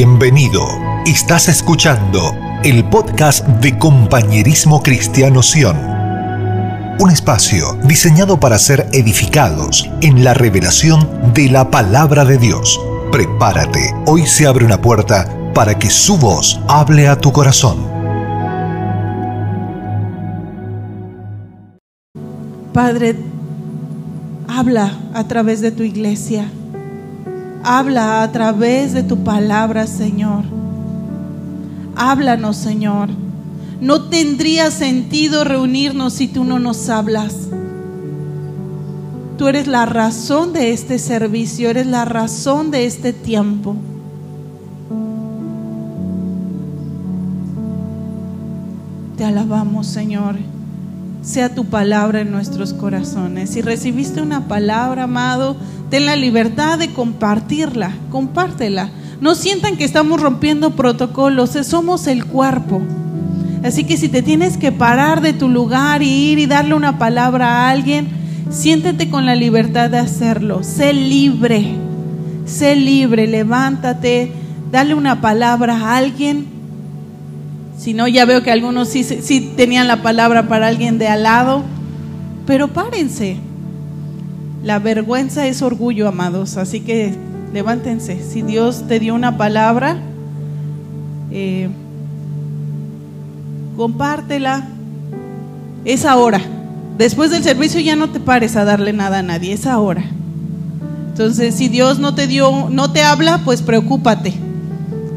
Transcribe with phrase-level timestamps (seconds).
[0.00, 0.64] Bienvenido.
[1.06, 5.76] Estás escuchando el podcast de Compañerismo Cristiano Sion.
[7.00, 12.80] Un espacio diseñado para ser edificados en la revelación de la palabra de Dios.
[13.10, 17.78] Prepárate, hoy se abre una puerta para que su voz hable a tu corazón.
[22.72, 23.16] Padre,
[24.46, 26.48] habla a través de tu iglesia.
[27.64, 30.44] Habla a través de tu palabra, Señor.
[31.96, 33.08] Háblanos, Señor.
[33.80, 37.48] No tendría sentido reunirnos si tú no nos hablas.
[39.36, 43.76] Tú eres la razón de este servicio, eres la razón de este tiempo.
[49.16, 50.36] Te alabamos, Señor.
[51.28, 53.50] Sea tu palabra en nuestros corazones.
[53.50, 55.58] Si recibiste una palabra, amado,
[55.90, 58.88] ten la libertad de compartirla, compártela.
[59.20, 62.80] No sientan que estamos rompiendo protocolos, somos el cuerpo.
[63.62, 66.98] Así que si te tienes que parar de tu lugar y ir y darle una
[66.98, 68.08] palabra a alguien,
[68.48, 70.62] siéntete con la libertad de hacerlo.
[70.62, 71.74] Sé libre,
[72.46, 74.32] sé libre, levántate,
[74.72, 76.57] dale una palabra a alguien.
[77.78, 81.22] Si no, ya veo que algunos sí, sí tenían la palabra para alguien de al
[81.22, 81.62] lado,
[82.44, 83.36] pero párense.
[84.64, 87.14] La vergüenza es orgullo, amados, así que
[87.52, 88.20] levántense.
[88.28, 89.96] Si Dios te dio una palabra,
[91.30, 91.68] eh,
[93.76, 94.66] compártela.
[95.84, 96.40] Es ahora.
[96.98, 100.02] Después del servicio ya no te pares a darle nada a nadie, es ahora.
[101.10, 104.47] Entonces, si Dios no te dio, no te habla, pues preocúpate.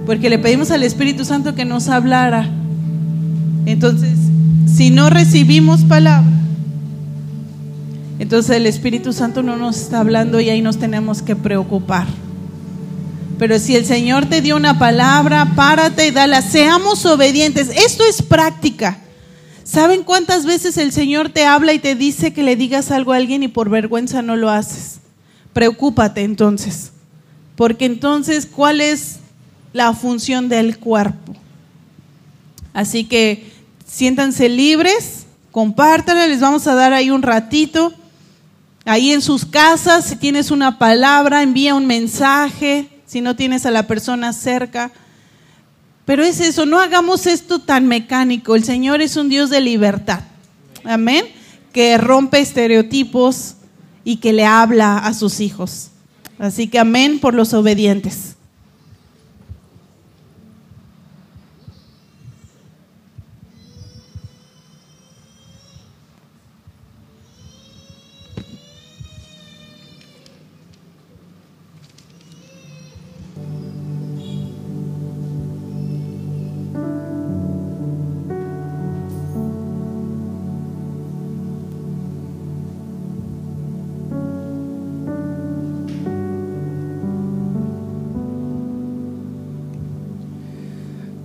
[0.06, 2.50] Porque le pedimos al Espíritu Santo que nos hablara.
[3.66, 4.18] Entonces,
[4.66, 6.32] si no recibimos palabra,
[8.20, 12.08] entonces el Espíritu Santo no nos está hablando y ahí nos tenemos que preocupar.
[13.40, 16.44] Pero si el Señor te dio una palabra, párate y dala.
[16.44, 17.70] Seamos obedientes.
[17.70, 19.00] Esto es práctica.
[19.64, 23.16] ¿Saben cuántas veces el Señor te habla y te dice que le digas algo a
[23.16, 25.00] alguien y por vergüenza no lo haces?
[25.54, 26.92] Preocúpate entonces.
[27.56, 29.20] Porque entonces, ¿cuál es
[29.73, 31.36] la función del cuerpo?
[32.73, 33.52] Así que
[33.86, 37.93] siéntanse libres, compártanla, les vamos a dar ahí un ratito.
[38.86, 43.71] Ahí en sus casas, si tienes una palabra, envía un mensaje, si no tienes a
[43.71, 44.92] la persona cerca.
[46.05, 48.55] Pero es eso, no hagamos esto tan mecánico.
[48.55, 50.21] El Señor es un Dios de libertad.
[50.83, 51.26] Amén.
[51.73, 53.55] Que rompe estereotipos
[54.04, 55.89] y que le habla a sus hijos.
[56.39, 58.36] Así que amén por los obedientes.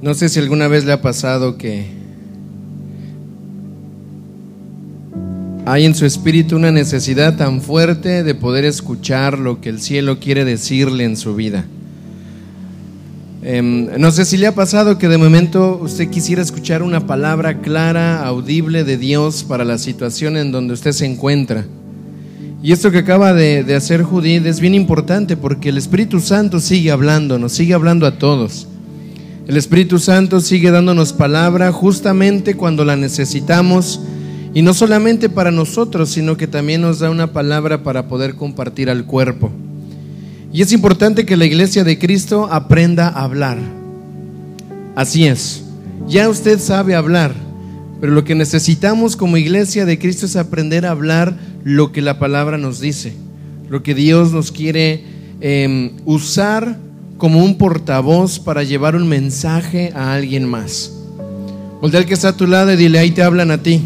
[0.07, 1.85] No sé si alguna vez le ha pasado que
[5.65, 10.21] hay en su espíritu una necesidad tan fuerte de poder escuchar lo que el cielo
[10.21, 11.65] quiere decirle en su vida.
[13.43, 17.61] Em, no sé si le ha pasado que de momento usted quisiera escuchar una palabra
[17.61, 21.67] clara, audible de Dios para la situación en donde usted se encuentra.
[22.63, 26.61] Y esto que acaba de, de hacer Judith es bien importante porque el Espíritu Santo
[26.61, 28.69] sigue hablando, nos sigue hablando a todos.
[29.47, 34.01] El Espíritu Santo sigue dándonos palabra justamente cuando la necesitamos
[34.53, 38.91] y no solamente para nosotros, sino que también nos da una palabra para poder compartir
[38.91, 39.53] al cuerpo.
[40.53, 43.59] Y es importante que la iglesia de Cristo aprenda a hablar.
[44.97, 45.63] Así es,
[46.09, 47.33] ya usted sabe hablar,
[48.01, 52.19] pero lo que necesitamos como iglesia de Cristo es aprender a hablar lo que la
[52.19, 53.13] palabra nos dice,
[53.71, 55.05] lo que Dios nos quiere
[55.41, 56.79] eh, usar
[57.19, 60.93] como un portavoz para llevar un mensaje a alguien más.
[61.81, 63.83] Voltea al que está a tu lado y dile, ahí te hablan a ti.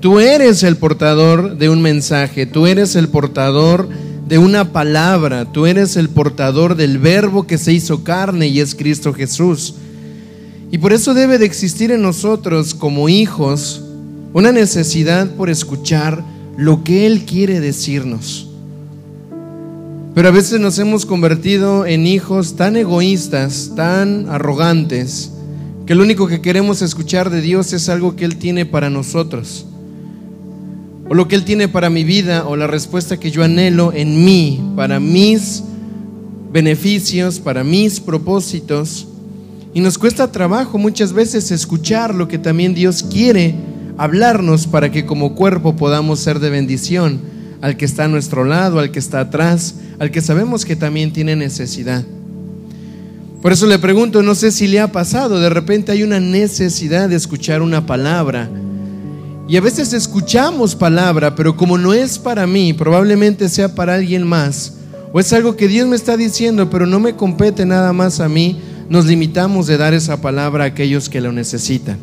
[0.00, 3.88] Tú eres el portador de un mensaje, tú eres el portador
[4.26, 8.74] de una palabra, tú eres el portador del verbo que se hizo carne y es
[8.74, 9.76] Cristo Jesús.
[10.72, 13.82] Y por eso debe de existir en nosotros como hijos
[14.32, 16.24] una necesidad por escuchar
[16.56, 18.47] lo que Él quiere decirnos.
[20.18, 25.30] Pero a veces nos hemos convertido en hijos tan egoístas, tan arrogantes,
[25.86, 29.64] que lo único que queremos escuchar de Dios es algo que Él tiene para nosotros.
[31.08, 34.24] O lo que Él tiene para mi vida, o la respuesta que yo anhelo en
[34.24, 35.62] mí, para mis
[36.52, 39.06] beneficios, para mis propósitos.
[39.72, 43.54] Y nos cuesta trabajo muchas veces escuchar lo que también Dios quiere
[43.96, 48.78] hablarnos para que como cuerpo podamos ser de bendición al que está a nuestro lado,
[48.78, 52.04] al que está atrás, al que sabemos que también tiene necesidad.
[53.42, 57.08] Por eso le pregunto, no sé si le ha pasado, de repente hay una necesidad
[57.08, 58.48] de escuchar una palabra.
[59.48, 64.26] Y a veces escuchamos palabra, pero como no es para mí, probablemente sea para alguien
[64.26, 64.74] más.
[65.12, 68.28] O es algo que Dios me está diciendo, pero no me compete nada más a
[68.28, 71.96] mí, nos limitamos de dar esa palabra a aquellos que lo necesitan.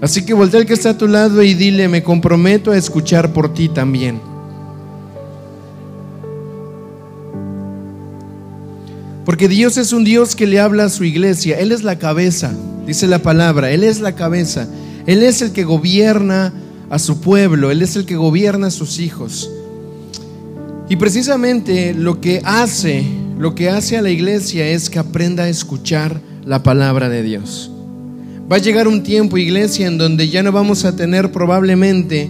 [0.00, 3.32] Así que voltea al que está a tu lado y dile, me comprometo a escuchar
[3.32, 4.31] por ti también.
[9.24, 11.58] Porque Dios es un Dios que le habla a su iglesia.
[11.58, 12.52] Él es la cabeza,
[12.86, 13.70] dice la palabra.
[13.70, 14.66] Él es la cabeza.
[15.06, 16.52] Él es el que gobierna
[16.90, 17.70] a su pueblo.
[17.70, 19.48] Él es el que gobierna a sus hijos.
[20.88, 23.04] Y precisamente lo que hace,
[23.38, 27.70] lo que hace a la iglesia es que aprenda a escuchar la palabra de Dios.
[28.50, 32.28] Va a llegar un tiempo, iglesia, en donde ya no vamos a tener probablemente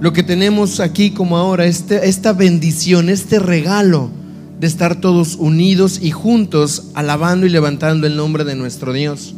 [0.00, 4.10] lo que tenemos aquí como ahora, este, esta bendición, este regalo
[4.58, 9.34] de estar todos unidos y juntos alabando y levantando el nombre de nuestro Dios.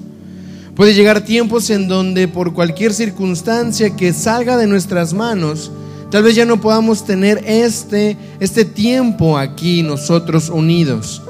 [0.76, 5.73] Puede llegar tiempos en donde por cualquier circunstancia que salga de nuestras manos,
[6.11, 11.21] tal vez ya no podamos tener este, este tiempo aquí nosotros unidos.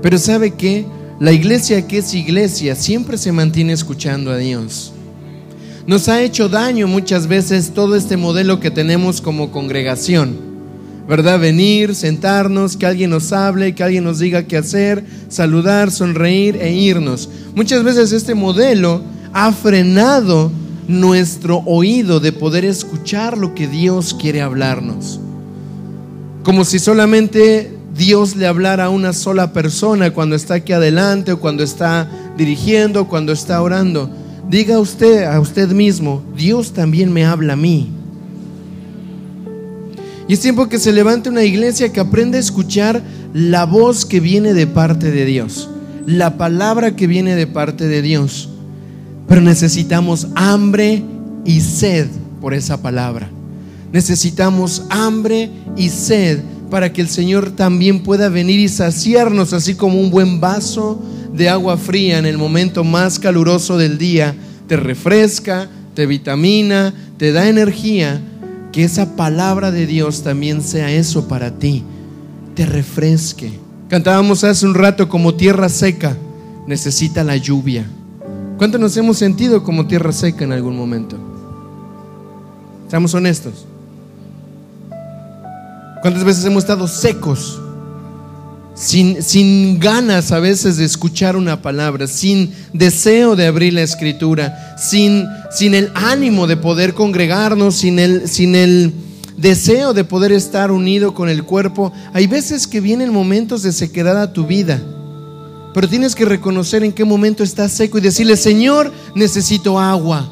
[0.00, 0.86] Pero ¿sabe qué?
[1.20, 4.92] La iglesia que es iglesia siempre se mantiene escuchando a Dios.
[5.86, 10.43] Nos ha hecho daño muchas veces todo este modelo que tenemos como congregación
[11.08, 11.38] ¿verdad?
[11.38, 16.72] Venir, sentarnos, que alguien nos hable, que alguien nos diga qué hacer, saludar, sonreír e
[16.72, 17.28] irnos.
[17.54, 19.02] Muchas veces este modelo
[19.32, 20.50] ha frenado
[20.88, 25.20] nuestro oído de poder escuchar lo que Dios quiere hablarnos.
[26.42, 31.40] Como si solamente Dios le hablara a una sola persona cuando está aquí adelante o
[31.40, 34.10] cuando está dirigiendo, cuando está orando.
[34.48, 37.90] Diga usted a usted mismo, Dios también me habla a mí.
[40.28, 44.20] Y es tiempo que se levante una iglesia que aprenda a escuchar la voz que
[44.20, 45.68] viene de parte de Dios,
[46.06, 48.48] la palabra que viene de parte de Dios.
[49.28, 51.02] Pero necesitamos hambre
[51.44, 52.06] y sed
[52.40, 53.28] por esa palabra.
[53.92, 56.40] Necesitamos hambre y sed
[56.70, 61.00] para que el Señor también pueda venir y saciarnos, así como un buen vaso
[61.32, 64.34] de agua fría en el momento más caluroso del día
[64.66, 68.20] te refresca, te vitamina, te da energía
[68.74, 71.84] que esa palabra de Dios también sea eso para ti,
[72.56, 73.52] te refresque.
[73.88, 76.16] Cantábamos hace un rato como tierra seca,
[76.66, 77.86] necesita la lluvia.
[78.58, 81.16] ¿Cuánto nos hemos sentido como tierra seca en algún momento?
[82.88, 83.64] Seamos honestos.
[86.02, 87.60] ¿Cuántas veces hemos estado secos?
[88.74, 95.26] Sin, ganas a veces de escuchar una palabra, sin deseo de abrir la escritura, sin,
[95.52, 98.92] sin el ánimo de poder congregarnos, sin el, sin el
[99.36, 101.92] deseo de poder estar unido con el cuerpo.
[102.12, 104.82] Hay veces que vienen momentos de sequedad a tu vida,
[105.72, 110.30] pero tienes que reconocer en qué momento estás seco y decirle, Señor, necesito agua.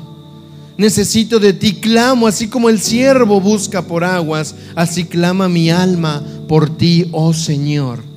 [0.78, 6.22] Necesito de ti, clamo, así como el siervo busca por aguas, así clama mi alma
[6.48, 8.12] por ti, oh Señor.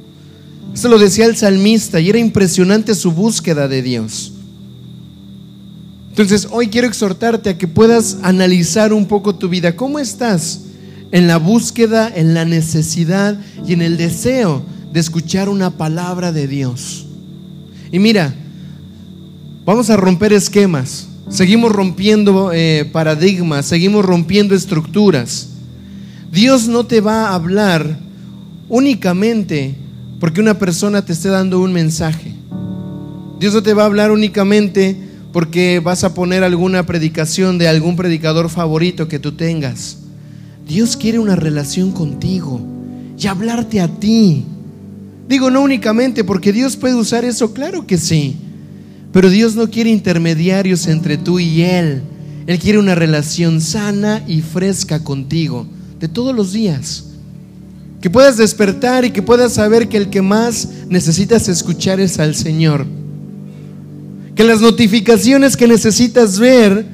[0.76, 4.34] Eso lo decía el salmista y era impresionante su búsqueda de Dios.
[6.10, 9.78] Entonces, hoy quiero exhortarte a que puedas analizar un poco tu vida.
[9.78, 10.64] ¿Cómo estás
[11.14, 16.46] en la búsqueda, en la necesidad y en el deseo de escuchar una palabra de
[16.46, 17.06] Dios?
[17.90, 18.36] Y mira,
[19.64, 21.08] vamos a romper esquemas.
[21.30, 25.48] Seguimos rompiendo eh, paradigmas, seguimos rompiendo estructuras.
[26.34, 27.98] Dios no te va a hablar
[28.68, 29.85] únicamente
[30.20, 32.34] porque una persona te esté dando un mensaje.
[33.40, 34.98] Dios no te va a hablar únicamente
[35.34, 39.98] porque vas a poner alguna predicación de algún predicador favorito que tú tengas.
[40.66, 42.62] Dios quiere una relación contigo
[43.18, 44.46] y hablarte a ti.
[45.28, 48.38] Digo, no únicamente porque Dios puede usar eso, claro que sí.
[49.12, 52.02] Pero Dios no quiere intermediarios entre tú y Él.
[52.48, 55.68] Él quiere una relación sana y fresca contigo
[56.00, 57.06] de todos los días.
[58.06, 62.36] Que puedas despertar y que puedas saber que el que más necesitas escuchar es al
[62.36, 62.86] Señor.
[64.36, 66.86] Que las notificaciones que necesitas ver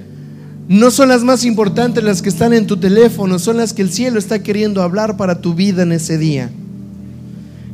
[0.70, 3.92] no son las más importantes las que están en tu teléfono, son las que el
[3.92, 6.50] cielo está queriendo hablar para tu vida en ese día.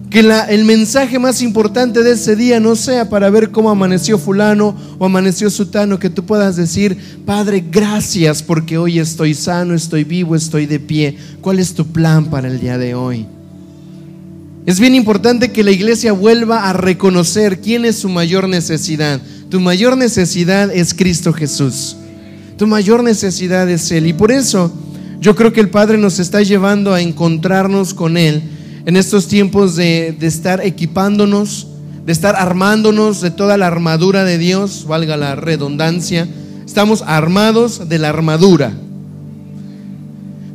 [0.09, 4.73] Que el mensaje más importante de ese día no sea para ver cómo amaneció fulano
[4.97, 10.35] o amaneció sutano, que tú puedas decir, Padre, gracias porque hoy estoy sano, estoy vivo,
[10.35, 11.17] estoy de pie.
[11.41, 13.25] ¿Cuál es tu plan para el día de hoy?
[14.65, 19.21] Es bien importante que la iglesia vuelva a reconocer quién es su mayor necesidad.
[19.49, 21.97] Tu mayor necesidad es Cristo Jesús.
[22.57, 24.07] Tu mayor necesidad es Él.
[24.07, 24.71] Y por eso
[25.19, 28.56] yo creo que el Padre nos está llevando a encontrarnos con Él
[28.87, 31.67] en estos tiempos de, de estar equipándonos,
[32.05, 36.25] de estar armándonos de toda la armadura de Dios, valga la redundancia.
[36.65, 38.71] Estamos armados de la armadura.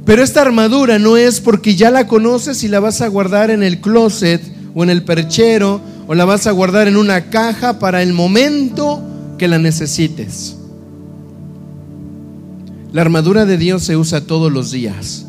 [0.07, 3.63] Pero esta armadura no es porque ya la conoces y la vas a guardar en
[3.63, 4.41] el closet
[4.75, 9.03] o en el perchero o la vas a guardar en una caja para el momento
[9.37, 10.57] que la necesites.
[12.95, 15.27] La armadura de Dios se usa todos los días.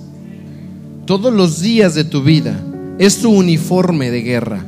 [1.05, 2.63] Todos los días de tu vida.
[2.99, 4.65] Es tu uniforme de guerra.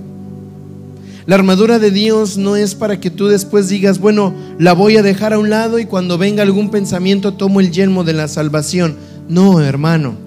[1.26, 5.02] La armadura de Dios no es para que tú después digas, bueno, la voy a
[5.02, 8.96] dejar a un lado y cuando venga algún pensamiento tomo el yelmo de la salvación.
[9.28, 10.26] No, hermano.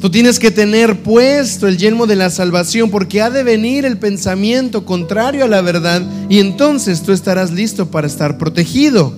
[0.00, 3.98] Tú tienes que tener puesto el yelmo de la salvación porque ha de venir el
[3.98, 9.12] pensamiento contrario a la verdad y entonces tú estarás listo para estar protegido.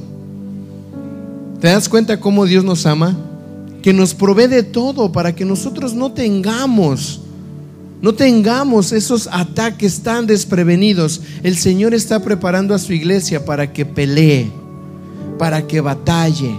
[1.61, 3.17] ¿Te das cuenta cómo Dios nos ama?
[3.83, 7.23] Que nos provee de todo para que nosotros no tengamos,
[8.05, 11.23] no tengamos esos ataques tan desprevenidos.
[11.43, 14.53] El Señor está preparando a su iglesia para que pelee,
[15.39, 16.55] para que batalle,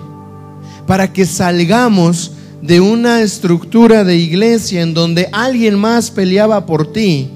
[0.87, 2.31] para que salgamos
[2.63, 7.29] de una estructura de iglesia en donde alguien más peleaba por ti,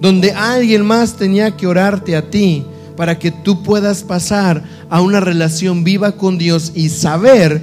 [0.00, 2.64] donde alguien más tenía que orarte a ti
[2.96, 7.62] para que tú puedas pasar a una relación viva con Dios y saber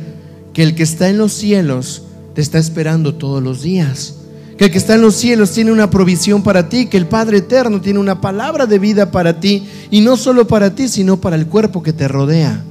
[0.54, 4.21] que el que está en los cielos te está esperando todos los días.
[4.58, 7.38] Que el que está en los cielos tiene una provisión para ti, que el Padre
[7.38, 11.36] Eterno tiene una palabra de vida para ti, y no solo para ti, sino para
[11.36, 12.64] el cuerpo que te rodea.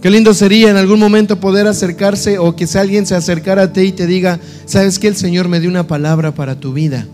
[0.00, 3.72] Qué lindo sería en algún momento poder acercarse o que si alguien se acercara a
[3.72, 7.06] ti y te diga, sabes que el Señor me dio una palabra para tu vida.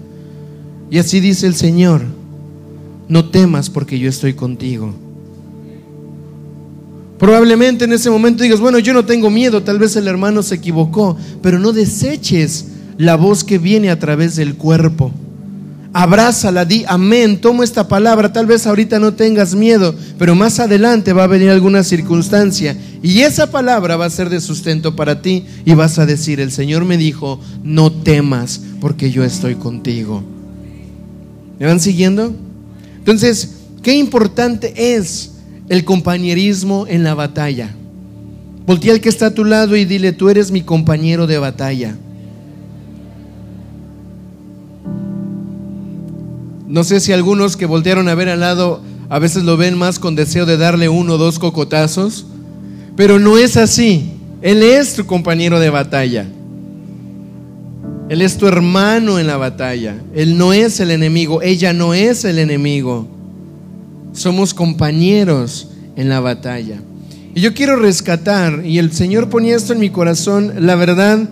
[0.88, 2.02] Y así dice el Señor,
[3.08, 4.94] no temas porque yo estoy contigo.
[7.18, 10.56] Probablemente en ese momento digas, bueno, yo no tengo miedo, tal vez el hermano se
[10.56, 12.66] equivocó, pero no deseches
[12.98, 15.12] la voz que viene a través del cuerpo
[15.98, 21.14] abrázala, di amén, toma esta palabra, tal vez ahorita no tengas miedo, pero más adelante
[21.14, 25.46] va a venir alguna circunstancia y esa palabra va a ser de sustento para ti
[25.64, 30.22] y vas a decir, el Señor me dijo, no temas porque yo estoy contigo.
[31.58, 32.34] ¿Me van siguiendo?
[32.98, 35.30] Entonces, qué importante es
[35.70, 37.74] el compañerismo en la batalla.
[38.66, 41.96] Voltea al que está a tu lado y dile, tú eres mi compañero de batalla.
[46.66, 49.98] No sé si algunos que voltearon a ver al lado a veces lo ven más
[49.98, 52.26] con deseo de darle uno o dos cocotazos,
[52.96, 54.12] pero no es así.
[54.42, 56.26] Él es tu compañero de batalla.
[58.08, 59.96] Él es tu hermano en la batalla.
[60.14, 61.42] Él no es el enemigo.
[61.42, 63.06] Ella no es el enemigo.
[64.12, 66.80] Somos compañeros en la batalla.
[67.34, 71.28] Y yo quiero rescatar, y el Señor ponía esto en mi corazón, la verdad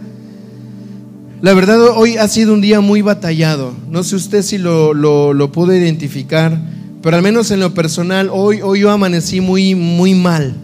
[1.44, 3.74] la verdad, hoy ha sido un día muy batallado.
[3.90, 6.58] No sé usted si lo, lo, pudo identificar,
[7.02, 10.54] pero al menos en lo personal, hoy, hoy yo amanecí muy, muy mal,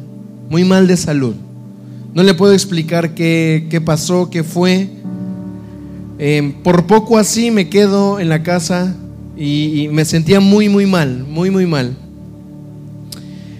[0.48, 1.34] muy mal de salud.
[2.14, 4.88] No le puedo explicar qué, qué pasó, qué fue.
[6.18, 8.96] Em, por poco así me quedo en la casa
[9.36, 11.94] y, me sentía muy, muy mal, muy, muy mal.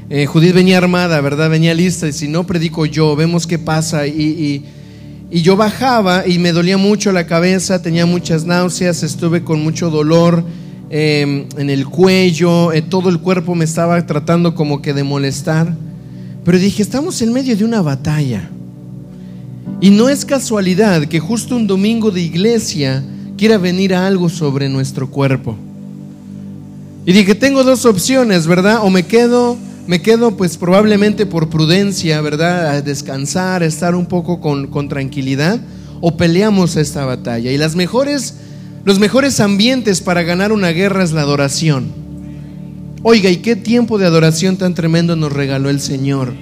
[0.09, 1.51] Eh, Judith venía armada, ¿verdad?
[1.51, 4.65] Venía lista y si no predico yo, vemos qué pasa y y
[5.31, 10.45] yo bajaba y me dolía mucho la cabeza, tenía muchas náuseas, estuve con mucho dolor
[10.91, 15.73] em, en el cuello, eh, todo el cuerpo me estaba tratando como que de molestar.
[16.45, 18.51] Pero dije, estamos en medio de una batalla.
[19.81, 23.05] Y no es casualidad que justo un domingo de iglesia
[23.39, 25.57] quiera venir algo sobre nuestro cuerpo.
[27.07, 28.81] Y dije, tengo dos opciones, ¿verdad?
[28.83, 29.57] O me quedo
[29.91, 32.69] me quedo pues probablemente por prudencia, ¿verdad?
[32.69, 35.59] A descansar, a estar un poco con, con tranquilidad,
[36.01, 37.51] o peleamos esta batalla.
[37.51, 38.37] Y las mejores,
[38.85, 41.89] los mejores ambientes para ganar una guerra es la adoración.
[43.03, 46.35] Oiga, ¿y qué tiempo de adoración tan tremendo nos regaló el Señor?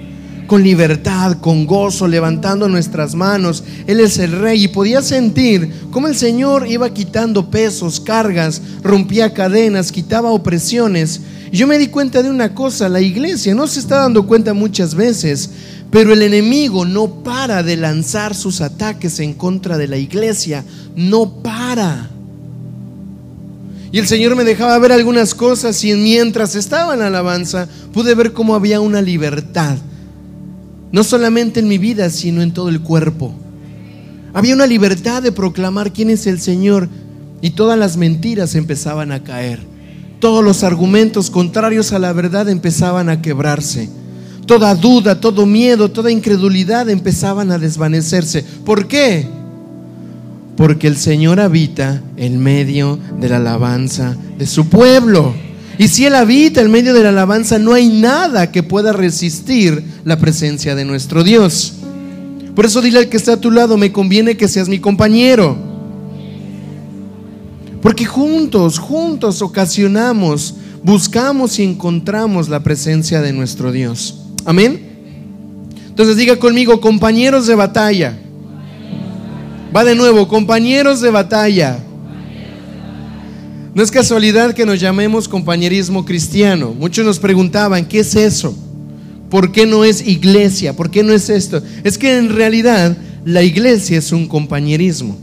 [0.45, 3.63] Con libertad, con gozo, levantando nuestras manos.
[3.87, 9.33] Él es el rey y podía sentir cómo el Señor iba quitando pesos, cargas, rompía
[9.33, 11.21] cadenas, quitaba opresiones
[11.57, 14.93] yo me di cuenta de una cosa, la iglesia no se está dando cuenta muchas
[14.93, 15.49] veces,
[15.91, 20.63] pero el enemigo no para de lanzar sus ataques en contra de la iglesia,
[20.95, 22.09] no para.
[23.91, 28.33] Y el Señor me dejaba ver algunas cosas y mientras estaba en alabanza pude ver
[28.33, 29.77] cómo había una libertad,
[30.91, 33.33] no solamente en mi vida, sino en todo el cuerpo.
[34.33, 36.87] Había una libertad de proclamar quién es el Señor
[37.41, 39.68] y todas las mentiras empezaban a caer.
[40.19, 43.89] Todos los argumentos contrarios a la verdad empezaban a quebrarse.
[44.45, 48.43] Toda duda, todo miedo, toda incredulidad empezaban a desvanecerse.
[48.65, 49.27] ¿Por qué?
[50.57, 55.33] Porque el Señor habita en medio de la alabanza de su pueblo.
[55.77, 59.81] Y si Él habita en medio de la alabanza, no hay nada que pueda resistir
[60.03, 61.75] la presencia de nuestro Dios.
[62.55, 65.68] Por eso dile al que está a tu lado, me conviene que seas mi compañero.
[67.81, 74.19] Porque juntos, juntos ocasionamos, buscamos y encontramos la presencia de nuestro Dios.
[74.45, 74.89] Amén.
[75.87, 78.17] Entonces diga conmigo, compañeros de batalla.
[79.75, 81.79] Va de nuevo, compañeros de batalla.
[83.75, 86.73] No es casualidad que nos llamemos compañerismo cristiano.
[86.77, 88.55] Muchos nos preguntaban, ¿qué es eso?
[89.29, 90.75] ¿Por qué no es iglesia?
[90.75, 91.61] ¿Por qué no es esto?
[91.83, 95.17] Es que en realidad la iglesia es un compañerismo.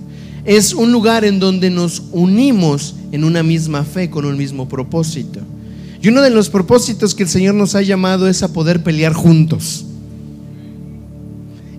[0.46, 5.40] Es un lugar en donde nos unimos en una misma fe, con un mismo propósito.
[6.00, 9.12] Y uno de los propósitos que el Señor nos ha llamado es a poder pelear
[9.12, 9.84] juntos.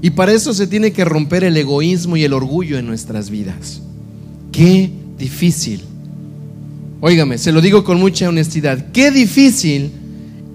[0.02, 3.82] Y para eso se tiene que romper el egoísmo y el orgullo en nuestras vidas.
[4.52, 5.82] Qué difícil.
[7.00, 8.92] Óigame, se lo digo con mucha honestidad.
[8.92, 9.92] Qué difícil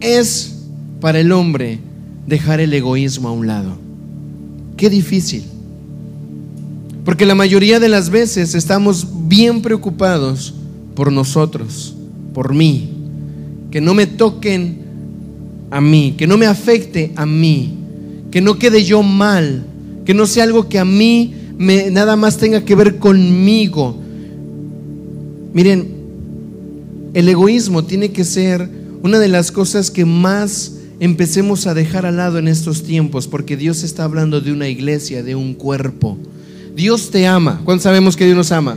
[0.01, 0.57] es
[1.01, 1.79] para el hombre
[2.27, 3.79] dejar el egoísmo a un lado.
[4.77, 5.45] Qué difícil.
[7.05, 10.55] Porque la mayoría de las veces estamos bien preocupados
[10.95, 11.95] por nosotros,
[12.33, 12.91] por mí,
[13.71, 14.79] que no me toquen
[15.71, 17.75] a mí, que no me afecte a mí,
[18.31, 19.65] que no quede yo mal,
[20.05, 23.97] que no sea algo que a mí me, nada más tenga que ver conmigo.
[25.53, 25.89] Miren,
[27.15, 28.69] el egoísmo tiene que ser
[29.03, 33.57] una de las cosas que más empecemos a dejar al lado en estos tiempos, porque
[33.57, 36.17] Dios está hablando de una iglesia, de un cuerpo.
[36.75, 37.61] Dios te ama.
[37.65, 38.77] ¿Cuántos sabemos que Dios nos ama?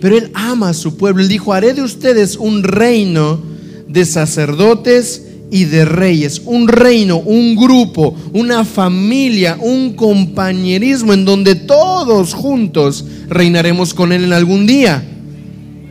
[0.00, 1.22] Pero Él ama a su pueblo.
[1.22, 3.40] Él dijo, haré de ustedes un reino
[3.86, 11.56] de sacerdotes y de reyes, un reino, un grupo, una familia, un compañerismo en donde
[11.56, 15.02] todos juntos reinaremos con Él en algún día.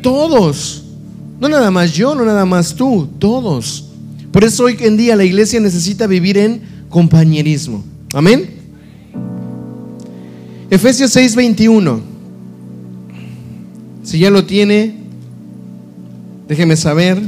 [0.01, 0.83] Todos.
[1.39, 3.85] No nada más yo, no nada más tú, todos.
[4.31, 7.83] Por eso hoy en día la iglesia necesita vivir en compañerismo.
[8.13, 8.58] Amén.
[10.71, 11.99] Efesios 6:21.
[14.03, 14.93] Si ya lo tiene,
[16.47, 17.19] déjeme saber.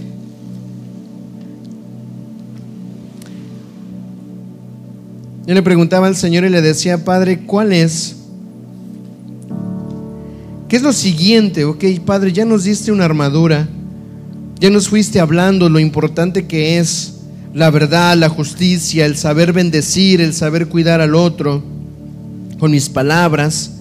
[5.48, 8.16] Yo le preguntaba al Señor y le decía, Padre, ¿cuál es?
[10.70, 11.66] ¿Qué es lo siguiente?
[11.66, 13.68] Ok, Padre, ya nos diste una armadura,
[14.60, 17.16] ya nos fuiste hablando lo importante que es
[17.56, 21.81] la verdad, la justicia, el saber bendecir, el saber cuidar al otro
[22.62, 23.72] con mis palabras.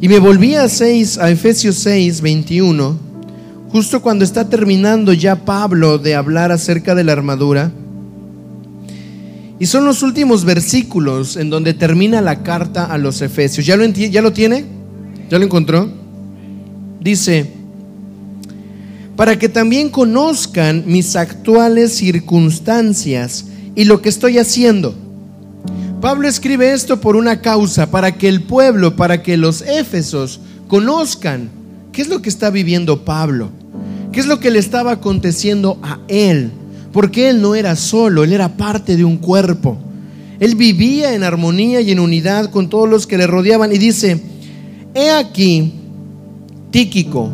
[0.00, 2.96] Y me volví a, 6, a Efesios 6, 21,
[3.72, 7.72] justo cuando está terminando ya Pablo de hablar acerca de la armadura.
[9.58, 13.66] Y son los últimos versículos en donde termina la carta a los Efesios.
[13.66, 14.64] ¿Ya lo, ¿Ya lo tiene?
[15.28, 15.90] ¿Ya lo encontró?
[17.00, 17.50] Dice,
[19.16, 24.94] para que también conozcan mis actuales circunstancias y lo que estoy haciendo.
[26.04, 30.38] Pablo escribe esto por una causa, para que el pueblo, para que los éfesos
[30.68, 31.48] conozcan
[31.92, 33.48] qué es lo que está viviendo Pablo,
[34.12, 36.50] qué es lo que le estaba aconteciendo a él
[36.94, 39.76] porque él no era solo, él era parte de un cuerpo.
[40.38, 43.72] Él vivía en armonía y en unidad con todos los que le rodeaban.
[43.72, 44.20] Y dice,
[44.94, 45.72] he aquí,
[46.70, 47.32] Tíquico,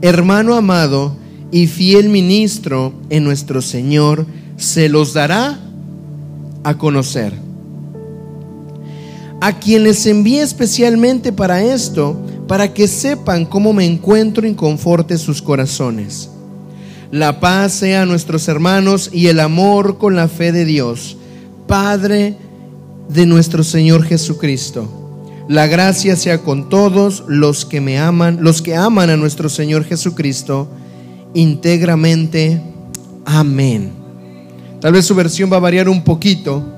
[0.00, 1.16] hermano amado
[1.52, 4.24] y fiel ministro en nuestro Señor,
[4.56, 5.58] se los dará
[6.64, 7.45] a conocer.
[9.46, 15.18] A quien les envíe especialmente para esto, para que sepan cómo me encuentro y conforte
[15.18, 16.30] sus corazones
[17.10, 21.16] la paz sea a nuestros hermanos y el amor con la fe de Dios,
[21.66, 22.36] Padre
[23.08, 24.88] de nuestro Señor Jesucristo.
[25.48, 29.84] La gracia sea con todos los que me aman, los que aman a nuestro Señor
[29.84, 30.68] Jesucristo,
[31.34, 32.60] íntegramente.
[33.24, 33.92] Amén.
[34.80, 36.75] Tal vez su versión va a variar un poquito,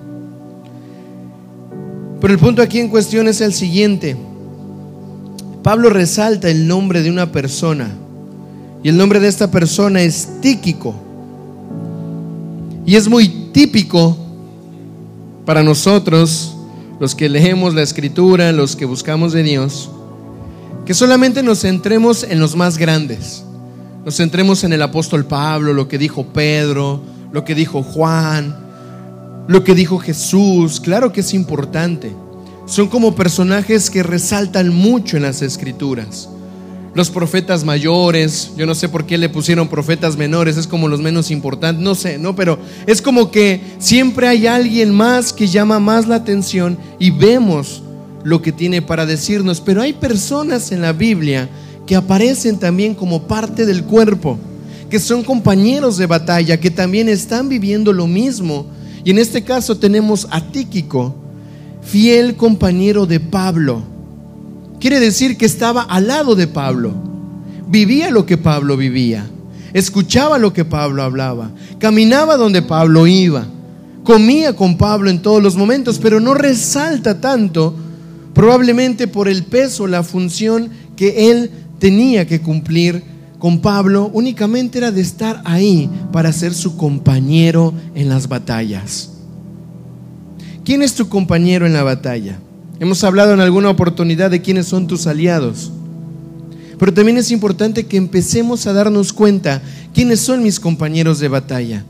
[2.32, 4.16] el punto aquí en cuestión es el siguiente.
[5.62, 7.90] Pablo resalta el nombre de una persona
[8.82, 10.94] y el nombre de esta persona es Tíquico.
[12.86, 14.16] Y es muy típico
[15.44, 16.54] para nosotros,
[17.00, 19.90] los que leemos la escritura, los que buscamos de Dios,
[20.86, 23.44] que solamente nos centremos en los más grandes.
[24.04, 28.67] Nos centremos en el apóstol Pablo, lo que dijo Pedro, lo que dijo Juan,
[29.48, 30.78] lo que dijo Jesús.
[30.78, 32.12] Claro que es importante.
[32.66, 36.28] Son como personajes que resaltan mucho en las escrituras.
[36.94, 41.00] los profetas mayores, yo no sé por qué le pusieron profetas menores, es como los
[41.00, 42.34] menos importantes, no sé, ¿no?
[42.34, 42.58] Pero
[42.88, 47.84] es como que siempre hay alguien más que llama más la atención y vemos
[48.24, 51.48] lo que tiene para decirnos, pero hay personas en la Biblia
[51.86, 54.36] que aparecen también como parte del cuerpo,
[54.90, 58.66] que son compañeros de batalla, que también están viviendo lo mismo.
[59.08, 61.14] Y en este caso tenemos a Tíquico,
[61.80, 63.82] fiel compañero de Pablo.
[64.80, 66.92] Quiere decir que estaba al lado de Pablo,
[67.68, 69.26] vivía lo que Pablo vivía,
[69.72, 73.46] escuchaba lo que Pablo hablaba, caminaba donde Pablo iba,
[74.04, 77.74] comía con Pablo en todos los momentos, pero no resalta tanto,
[78.34, 83.02] probablemente por el peso, la función que él tenía que cumplir
[83.38, 89.10] con Pablo, únicamente era de estar ahí para ser su compañero en las batallas.
[90.64, 92.40] ¿Quién es tu compañero en la batalla?
[92.80, 95.70] Hemos hablado en alguna oportunidad de quiénes son tus aliados.
[96.78, 99.62] Pero también es importante que empecemos a darnos cuenta
[99.94, 101.84] quiénes son mis compañeros de batalla.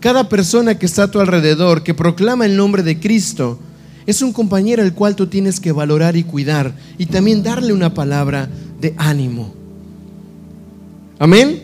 [0.00, 3.58] Cada persona que está a tu alrededor, que proclama el nombre de Cristo,
[4.06, 7.94] es un compañero al cual tú tienes que valorar y cuidar y también darle una
[7.94, 8.48] palabra
[8.80, 9.61] de ánimo.
[11.22, 11.62] Amén.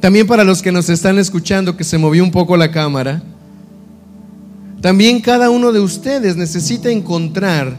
[0.00, 3.22] También para los que nos están escuchando, que se movió un poco la cámara,
[4.80, 7.76] también cada uno de ustedes necesita encontrar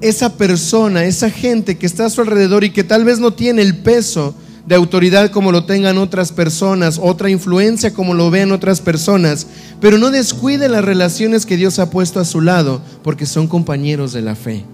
[0.00, 3.60] esa persona, esa gente que está a su alrededor y que tal vez no tiene
[3.60, 4.34] el peso
[4.66, 9.48] de autoridad como lo tengan otras personas, otra influencia como lo vean otras personas,
[9.82, 14.14] pero no descuide las relaciones que Dios ha puesto a su lado, porque son compañeros
[14.14, 14.64] de la fe.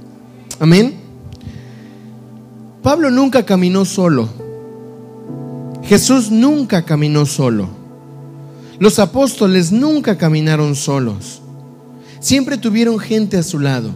[0.60, 1.03] Amén.
[2.84, 4.28] Pablo nunca caminó solo.
[5.82, 7.68] Jesús nunca caminó solo.
[8.78, 11.40] Los apóstoles nunca caminaron solos
[12.24, 13.90] siempre tuvieron gente a su lado.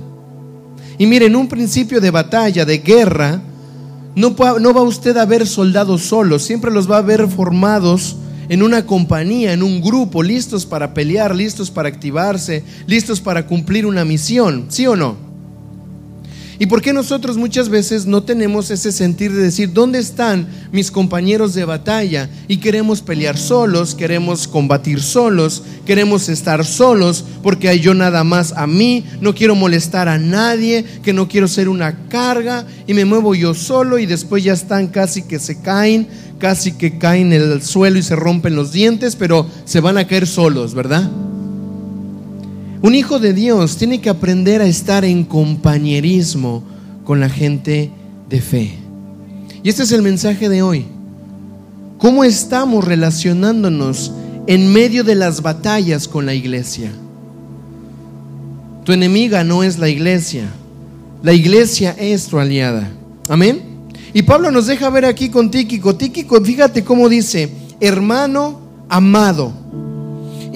[0.98, 3.40] Y miren, un principio de batalla, de guerra,
[4.14, 8.16] no, no va usted a ver soldados solos, siempre los va a ver formados
[8.50, 13.86] en una compañía, en un grupo, listos para pelear, listos para activarse, listos para cumplir
[13.86, 15.27] una misión, ¿sí o no?
[16.60, 20.90] ¿Y por qué nosotros muchas veces no tenemos ese sentir de decir, ¿dónde están mis
[20.90, 22.28] compañeros de batalla?
[22.48, 28.52] Y queremos pelear solos, queremos combatir solos, queremos estar solos, porque hay yo nada más
[28.56, 33.04] a mí, no quiero molestar a nadie, que no quiero ser una carga, y me
[33.04, 36.08] muevo yo solo y después ya están casi que se caen,
[36.40, 40.08] casi que caen en el suelo y se rompen los dientes, pero se van a
[40.08, 41.08] caer solos, ¿verdad?
[42.80, 46.62] Un hijo de Dios tiene que aprender a estar en compañerismo
[47.04, 47.90] con la gente
[48.28, 48.74] de fe.
[49.62, 50.86] Y este es el mensaje de hoy.
[51.98, 54.12] ¿Cómo estamos relacionándonos
[54.46, 56.92] en medio de las batallas con la iglesia?
[58.84, 60.48] Tu enemiga no es la iglesia.
[61.24, 62.88] La iglesia es tu aliada.
[63.28, 63.60] Amén.
[64.14, 65.96] Y Pablo nos deja ver aquí con Tíquico.
[65.96, 69.52] Tíquico, fíjate cómo dice, hermano amado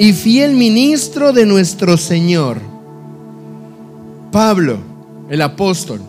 [0.03, 2.59] y fiel ministro de nuestro Señor.
[4.33, 4.79] Pablo,
[5.31, 6.01] el apóstol,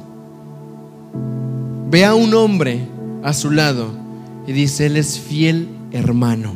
[1.91, 2.87] ve a un hombre
[3.21, 3.91] a su lado
[4.47, 6.55] y dice, Él es fiel hermano.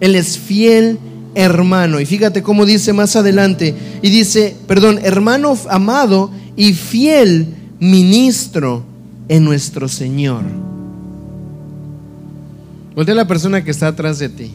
[0.00, 0.98] Él es fiel
[1.34, 2.00] hermano.
[2.00, 3.74] Y fíjate cómo dice más adelante.
[4.00, 8.82] Y dice, perdón, hermano amado y fiel ministro
[9.28, 10.44] en nuestro Señor.
[12.94, 14.50] Voltea a la persona que está atrás de ti.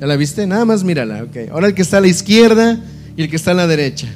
[0.00, 0.46] ¿Ya la viste?
[0.46, 1.24] Nada más mírala.
[1.24, 1.48] Okay.
[1.48, 2.78] Ahora el que está a la izquierda
[3.16, 4.08] y el que está a la derecha.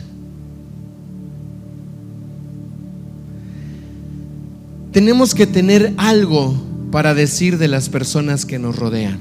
[4.93, 6.55] Tenemos que tener algo
[6.90, 9.19] para decir de las personas que nos rodean.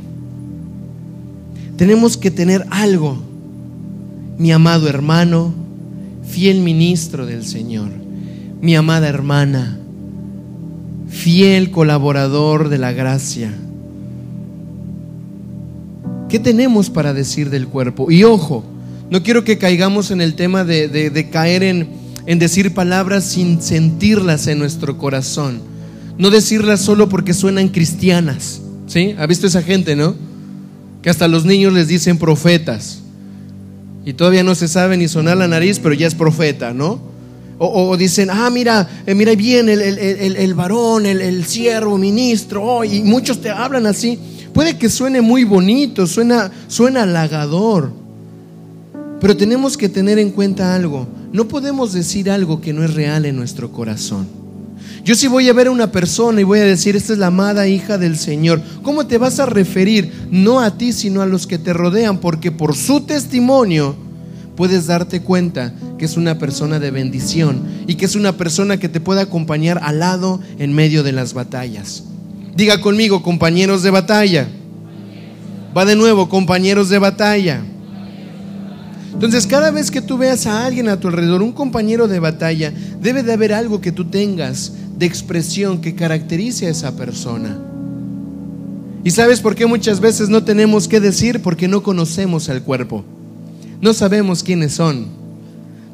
[1.78, 3.18] Tenemos que tener algo.
[4.38, 5.54] Mi amado hermano,
[6.28, 7.90] fiel ministro del Señor.
[8.62, 9.78] Mi amada hermana,
[11.08, 13.54] fiel colaborador de la gracia
[16.30, 18.12] ¿Qué tenemos para decir del cuerpo?
[18.12, 18.64] Y ojo,
[19.10, 21.90] no quiero que caigamos en el tema de, caer en,
[22.28, 25.62] en decir palabras sin sentirlas en nuestro corazón.
[26.20, 28.62] No decirlas solo porque suenan cristianas.
[28.86, 29.16] ¿Sí?
[29.18, 30.16] ¿Ha visto esa gente, no?
[31.02, 33.00] Que hasta los niños les dicen profetas.
[34.06, 37.00] Y todavía no se sabe ni sonar la nariz, pero ya es profeta, ¿no?
[37.62, 43.04] O, dicen, ah, mira, eh, mira bien el, el, varón, el, siervo, ministro, oh", y
[43.04, 44.18] muchos te hablan así.
[44.54, 47.92] Puede que suene muy bonito, suena, suena halagador,
[49.22, 51.08] pero tenemos que tener en cuenta algo.
[51.32, 54.28] No podemos decir algo que no es real en nuestro corazón.
[55.04, 57.28] Yo si voy a ver a una persona y voy a decir, esta es la
[57.28, 60.12] amada hija del Señor, ¿cómo te vas a referir?
[60.32, 63.96] No a ti, sino a los que te rodean, porque por su testimonio
[64.56, 68.90] puedes darte cuenta que es una persona de bendición y que es una persona que
[68.90, 72.04] te puede acompañar al lado en medio de las batallas.
[72.56, 74.48] Diga conmigo, compañeros de batalla.
[75.76, 77.62] Va de nuevo, compañeros de batalla.
[79.14, 82.74] Entonces, cada vez que tú veas a alguien a tu alrededor, un compañero de batalla,
[83.02, 87.58] debe de haber algo que tú tengas de expresión que caracterice a esa persona.
[89.04, 91.42] ¿Y sabes por qué muchas veces no tenemos que decir?
[91.42, 93.04] Porque no conocemos al cuerpo.
[93.82, 95.08] No sabemos quiénes son.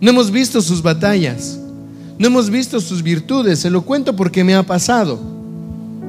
[0.01, 1.59] No hemos visto sus batallas.
[2.17, 3.59] No hemos visto sus virtudes.
[3.59, 5.34] Se lo cuento porque me ha pasado.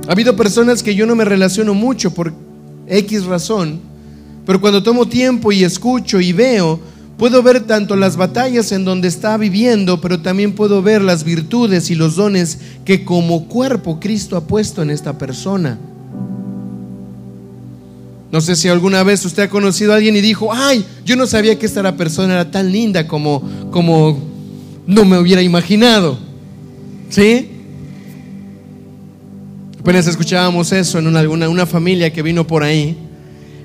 [0.06, 2.32] Ha habido personas que yo no me relaciono mucho por
[2.86, 3.80] X razón,
[4.44, 6.78] pero cuando tomo tiempo y escucho y veo,
[7.18, 11.90] puedo ver tanto las batallas en donde está viviendo, pero también puedo ver las virtudes
[11.90, 15.78] y los dones que como cuerpo Cristo ha puesto en esta persona.
[18.30, 21.26] No sé si alguna vez usted ha conocido a alguien y dijo, ay, yo no
[21.26, 24.18] sabía que esta persona era tan linda como, como
[24.86, 26.18] no me hubiera imaginado.
[27.08, 27.55] ¿Sí?
[29.86, 32.98] Apenas escuchábamos eso en una, una, familia que vino por ahí.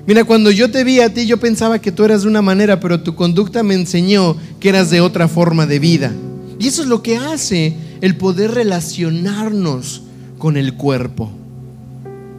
[0.06, 2.78] Mira, cuando yo te vi a ti, yo pensaba que tú eras de una manera,
[2.78, 6.12] pero tu conducta me enseñó que eras de otra forma de vida.
[6.60, 10.04] Y eso es lo que hace el poder relacionarnos
[10.38, 11.28] con el cuerpo.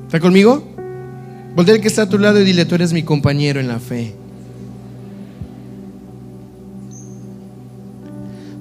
[0.06, 0.64] ¿Está conmigo?
[1.54, 4.16] Voltea que está a tu lado y dile, tú eres mi compañero en la fe.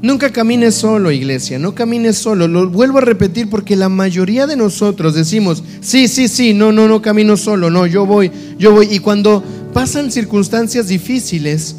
[0.03, 2.49] Nunca camines solo, iglesia, no camines solo.
[2.49, 6.89] Lo vuelvo a repetir porque la mayoría de nosotros decimos, sí, sí, sí, no, no,
[6.89, 8.89] no camino solo, no, yo voy, yo voy.
[8.91, 11.77] Y cuando pasan circunstancias difíciles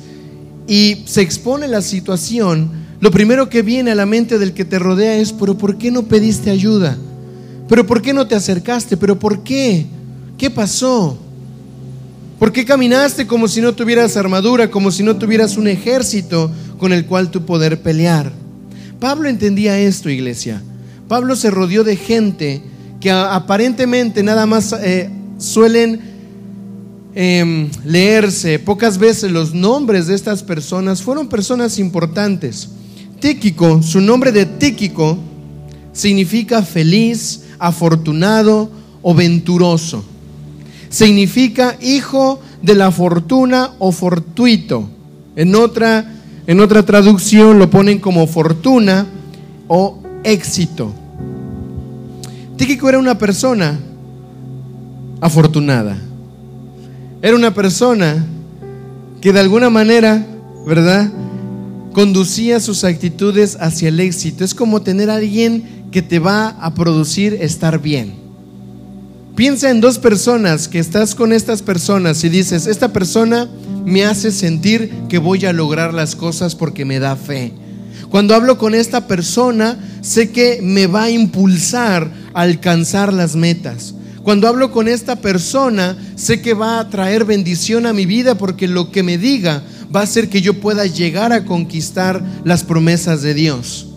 [0.70, 4.80] y se expone la situación, lo primero que viene a la mente del que te
[4.80, 6.98] rodea es, pero ¿por qué no pediste ayuda?
[7.68, 8.96] ¿Pero por qué no te acercaste?
[8.96, 9.86] ¿Pero por qué?
[10.38, 11.18] ¿Qué pasó?
[12.40, 16.94] ¿Por qué caminaste como si no tuvieras armadura, como si no tuvieras un ejército con
[16.94, 18.32] el cual tú poder pelear?
[19.00, 20.62] Pablo entendía esto, iglesia.
[21.08, 22.62] Pablo se rodeó de gente
[23.00, 26.00] que aparentemente nada más eh, suelen
[27.14, 28.60] em, leerse.
[28.60, 32.70] Pocas veces los nombres de estas personas fueron personas importantes.
[33.20, 35.18] Tíquico, su nombre de Tíquico
[35.92, 38.70] significa feliz, afortunado
[39.02, 40.06] o venturoso
[40.94, 44.88] significa hijo de la fortuna o fortuito.
[45.36, 49.08] En otra, en otra traducción lo ponen como fortuna
[49.68, 50.94] o éxito.
[52.58, 53.80] Tíquico era una persona
[55.22, 55.98] afortunada.
[57.22, 58.26] Era una persona
[59.22, 60.26] que de alguna manera,
[60.68, 61.10] ¿verdad?
[61.94, 64.44] Conducía sus actitudes hacia el éxito.
[64.44, 68.23] Es como tener a alguien que te va a producir estar bien.
[69.36, 73.50] Piensa en dos personas que estás con estas personas y dices, esta persona
[73.84, 77.52] me hace sentir que voy a lograr las cosas porque me da fe.
[78.12, 83.96] Cuando hablo con esta persona, sé que me va a impulsar a alcanzar las metas.
[84.22, 88.68] Cuando hablo con esta persona, sé que va a traer bendición a mi vida porque
[88.68, 93.24] lo que me diga va a hacer que yo pueda llegar a conquistar las promesas
[93.24, 93.88] de Dios.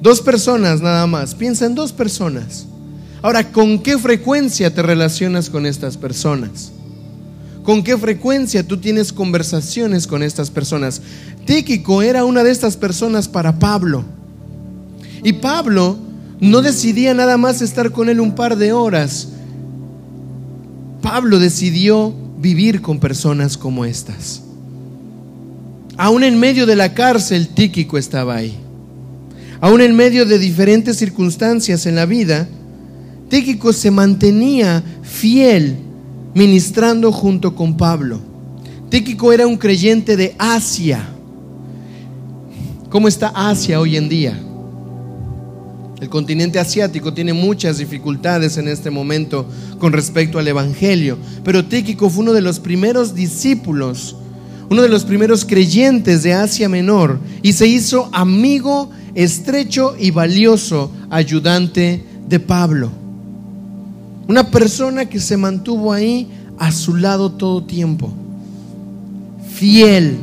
[0.00, 1.36] Dos personas nada más.
[1.36, 2.66] Piensa en dos personas.
[3.22, 6.72] Ahora, ¿con qué frecuencia te relacionas con estas personas?
[7.62, 11.00] ¿Con qué frecuencia tú tienes conversaciones con estas personas?
[11.44, 14.04] Tíquico era una de estas personas para Pablo.
[15.22, 15.96] Y Pablo
[16.40, 19.28] no decidía nada más estar con él un par de horas.
[21.00, 24.42] Pablo decidió vivir con personas como estas.
[25.96, 28.56] Aún en medio de la cárcel, Tíquico estaba ahí.
[29.60, 32.48] Aún en medio de diferentes circunstancias en la vida,
[33.32, 35.78] Tíquico se mantenía fiel
[36.34, 38.20] ministrando junto con Pablo.
[38.90, 41.02] Tíquico era un creyente de Asia.
[42.90, 44.38] ¿Cómo está Asia hoy en día?
[45.98, 52.10] El continente asiático tiene muchas dificultades en este momento con respecto al Evangelio, pero Tíquico
[52.10, 54.14] fue uno de los primeros discípulos,
[54.68, 60.92] uno de los primeros creyentes de Asia Menor y se hizo amigo estrecho y valioso
[61.08, 63.01] ayudante de Pablo.
[64.32, 68.10] Una persona que se mantuvo ahí a su lado todo tiempo.
[69.54, 70.16] Fiel.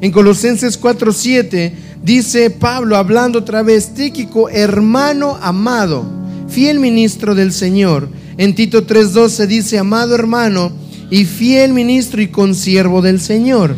[0.00, 6.06] En Colosenses 4:7 dice Pablo, hablando otra vez, Tíquico, hermano amado,
[6.48, 8.08] fiel ministro del Señor.
[8.38, 10.72] En Tito 3:12 dice, amado hermano
[11.10, 13.76] y fiel ministro y consiervo del Señor.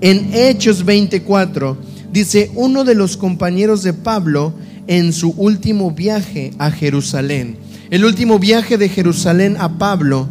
[0.00, 1.76] En Hechos 24
[2.12, 4.54] dice, uno de los compañeros de Pablo
[4.86, 7.65] en su último viaje a Jerusalén.
[7.88, 10.26] El último viaje de Jerusalén a Pablo,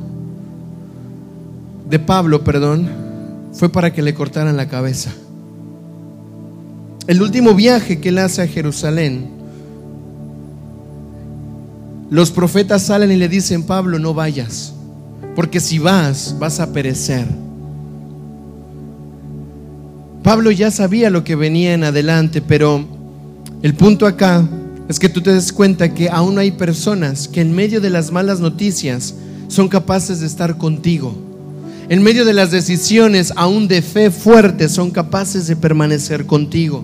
[1.90, 2.90] de Pablo, perdón,
[3.54, 5.12] fue para que le cortaran la cabeza.
[7.08, 9.30] el último viaje que él hace a Jerusalén,
[12.10, 14.74] los profetas salen y le dicen, Pablo, no vayas,
[15.36, 17.26] porque si vas, vas a perecer.
[20.24, 22.84] Pablo ya sabía lo que venía en adelante, pero
[23.62, 24.44] el punto acá
[24.88, 28.12] es que tú te des cuenta que aún hay personas que en medio de las
[28.12, 29.16] malas noticias
[29.48, 31.16] son capaces de estar contigo.
[31.90, 36.84] En medio de las decisiones, aún de fe fuerte, son capaces de permanecer contigo.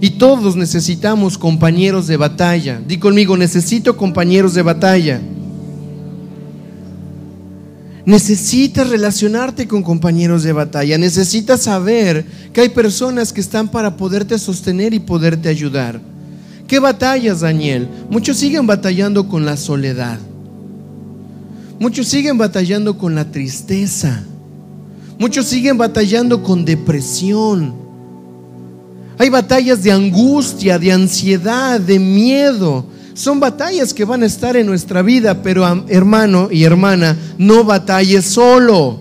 [0.00, 2.80] Y todos necesitamos compañeros de batalla.
[2.86, 5.20] Di conmigo, necesito compañeros de batalla.
[8.04, 10.98] Necesitas relacionarte con compañeros de batalla.
[10.98, 16.00] Necesitas saber que hay personas que están para poderte sostener y poderte ayudar.
[16.72, 17.86] ¿Qué batallas, Daniel?
[18.08, 20.18] Muchos siguen batallando con la soledad.
[21.78, 24.24] Muchos siguen batallando con la tristeza.
[25.18, 27.74] Muchos siguen batallando con depresión.
[29.18, 32.86] Hay batallas de angustia, de ansiedad, de miedo.
[33.12, 38.24] Son batallas que van a estar en nuestra vida, pero hermano y hermana, no batalles
[38.24, 38.98] solo.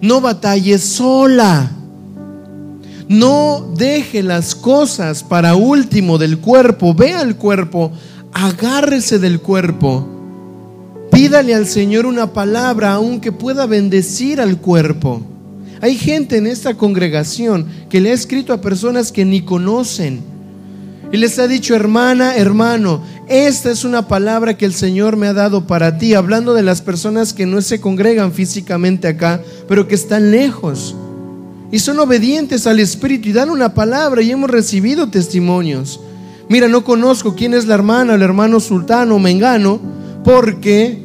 [0.00, 1.72] No batalles sola.
[3.08, 6.94] No deje las cosas para último del cuerpo.
[6.94, 7.92] Vea el cuerpo,
[8.32, 10.08] agárrese del cuerpo.
[11.10, 15.20] Pídale al Señor una palabra aunque pueda bendecir al cuerpo.
[15.80, 20.20] Hay gente en esta congregación que le ha escrito a personas que ni conocen.
[21.12, 25.34] Y les ha dicho, hermana, hermano, esta es una palabra que el Señor me ha
[25.34, 29.94] dado para ti, hablando de las personas que no se congregan físicamente acá, pero que
[29.94, 30.96] están lejos
[31.74, 35.98] y son obedientes al Espíritu y dan una palabra y hemos recibido testimonios.
[36.48, 39.80] Mira, no conozco quién es la hermana, el hermano sultano mengano,
[40.22, 41.02] porque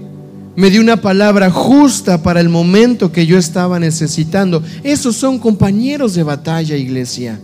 [0.55, 4.61] me dio una palabra justa para el momento que yo estaba necesitando.
[4.83, 7.39] Esos son compañeros de batalla, iglesia.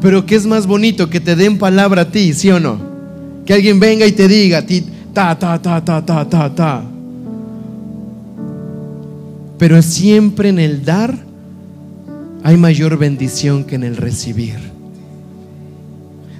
[0.00, 2.80] Pero ¿qué es más bonito que te den palabra a ti, sí o no?
[3.44, 6.82] Que alguien venga y te diga ti, ta, ta, ta, ta, ta, ta, ta.
[9.58, 11.25] Pero siempre en el dar
[12.46, 14.54] hay mayor bendición que en el recibir.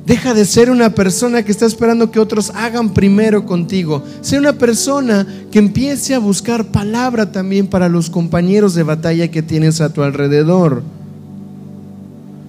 [0.07, 4.05] Deja de ser una persona que está esperando que otros hagan primero contigo.
[4.21, 9.42] Sé una persona que empiece a buscar palabra también para los compañeros de batalla que
[9.42, 10.85] tienes a tu alrededor.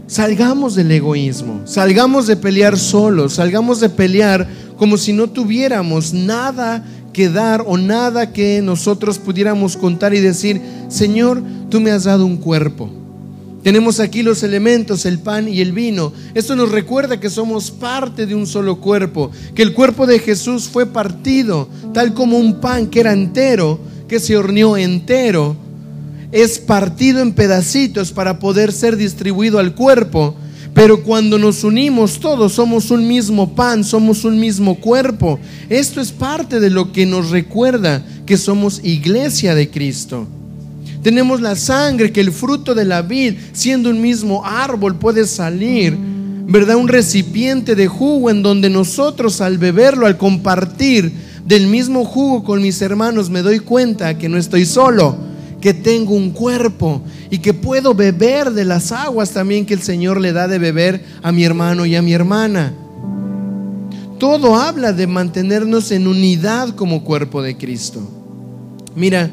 [0.05, 6.85] Salgamos del egoísmo, salgamos de pelear solos, salgamos de pelear como si no tuviéramos nada
[7.11, 11.41] que dar o nada que nosotros pudiéramos contar y decir, Señor,
[11.71, 13.06] tú me has dado un cuerpo.
[13.67, 16.13] Tenemos aquí los elementos, el pan y el vino.
[16.33, 20.69] Esto nos recuerda que somos parte de un solo cuerpo, que el cuerpo de Jesús
[20.69, 23.77] fue partido, tal como un pan que era entero,
[24.07, 25.57] que se horneó entero,
[26.31, 30.33] es partido en pedacitos para poder ser distribuido al cuerpo.
[30.73, 35.41] Pero cuando nos unimos todos somos un mismo pan, somos un mismo cuerpo.
[35.67, 40.25] Esto es parte de lo que nos recuerda que somos iglesia de Cristo.
[41.07, 45.97] Tenemos la sangre, que el fruto de la vid, siendo un mismo árbol, puede salir,
[45.97, 46.75] ¿verdad?
[46.75, 51.13] Un recipiente de jugo en donde nosotros al beberlo, al compartir
[51.45, 55.15] del mismo jugo con mis hermanos, me doy cuenta que no estoy solo,
[55.61, 60.19] que tengo un cuerpo y que puedo beber de las aguas también que el Señor
[60.19, 62.73] le da de beber a mi hermano y a mi hermana.
[64.19, 68.01] Todo habla de mantenernos en unidad como cuerpo de Cristo.
[68.93, 69.31] Mira,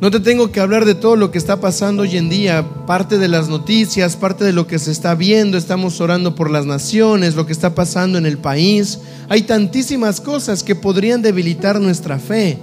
[0.00, 3.18] no te tengo que hablar de todo lo que está pasando hoy en día, parte
[3.18, 7.34] de las noticias, parte de lo que se está viendo, estamos orando por las naciones,
[7.34, 9.00] lo que está pasando en el país.
[9.28, 12.58] Hay tantísimas cosas que podrían debilitar nuestra fe.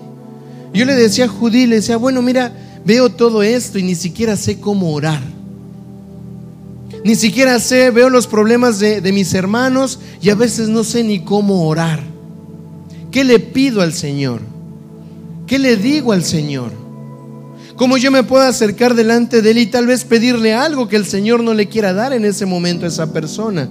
[0.74, 2.54] Yo le decía a Judí, le decía, bueno, mira,
[2.86, 5.21] veo todo esto y ni siquiera sé cómo orar.
[7.04, 11.04] Ni siquiera sé, veo los problemas de, de mis hermanos y a veces no sé
[11.04, 12.02] ni cómo orar.
[13.12, 14.39] ¿Qué le pido al Señor?
[15.48, 16.84] ¿Qué le digo al Señor?
[17.76, 21.05] ¿Cómo yo me puedo acercar delante de Él y tal vez pedirle algo que el
[21.05, 23.69] Señor no le quiera dar en ese momento a esa persona?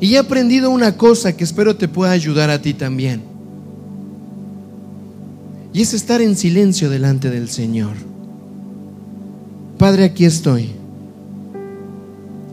[0.00, 3.22] Y he aprendido una cosa que espero te pueda ayudar a ti también.
[5.72, 7.96] Y es estar en silencio delante del Señor.
[9.76, 10.70] Padre, aquí estoy.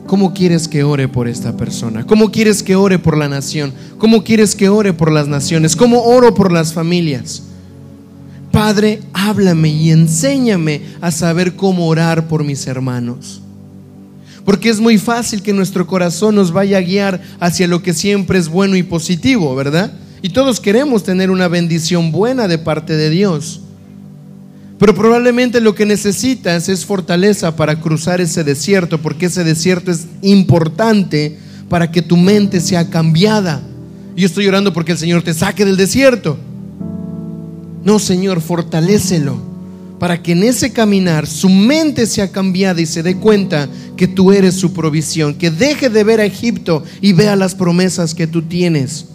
[0.07, 2.05] ¿Cómo quieres que ore por esta persona?
[2.05, 3.73] ¿Cómo quieres que ore por la nación?
[3.99, 5.76] ¿Cómo quieres que ore por las naciones?
[5.76, 7.43] ¿Cómo oro por las familias?
[8.56, 13.41] Padre, háblame y enséñame a saber cómo orar por mis hermanos.
[14.45, 18.39] Porque es muy fácil que nuestro corazón nos vaya a guiar hacia lo que siempre
[18.39, 19.91] es bueno y positivo, ¿verdad?
[20.22, 23.60] Y todos queremos tener una bendición buena de parte de Dios.
[24.80, 30.06] Pero probablemente lo que necesitas es fortaleza para cruzar ese desierto, porque ese desierto es
[30.22, 31.38] importante
[31.68, 33.62] para que tu mente sea cambiada.
[34.16, 36.39] Yo estoy orando porque el Señor te saque del desierto.
[37.86, 39.55] No, Señor, fortalécelo
[39.99, 44.31] para que en ese caminar su mente sea cambiada y se dé cuenta que tú
[44.33, 48.41] eres su provisión, que deje de ver a Egipto y vea las promesas que tú
[48.41, 49.05] tienes.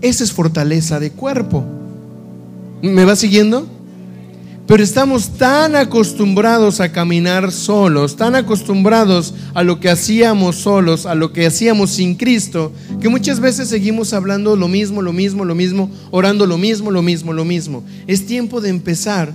[0.00, 1.64] Esa es fortaleza de cuerpo.
[2.80, 3.66] ¿Me va siguiendo?
[4.68, 11.14] Pero estamos tan acostumbrados a caminar solos, tan acostumbrados a lo que hacíamos solos, a
[11.14, 15.54] lo que hacíamos sin Cristo, que muchas veces seguimos hablando lo mismo, lo mismo, lo
[15.54, 17.82] mismo, orando lo mismo, lo mismo, lo mismo.
[18.06, 19.32] Es tiempo de empezar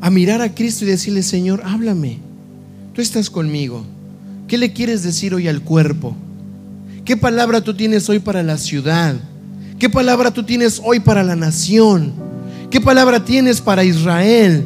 [0.00, 2.20] a mirar a Cristo y decirle, Señor, háblame.
[2.94, 3.84] Tú estás conmigo.
[4.46, 6.14] ¿Qué le quieres decir hoy al cuerpo?
[7.04, 9.16] ¿Qué palabra tú tienes hoy para la ciudad?
[9.80, 12.29] ¿Qué palabra tú tienes hoy para la nación?
[12.70, 14.64] ¿Qué palabra tienes para Israel?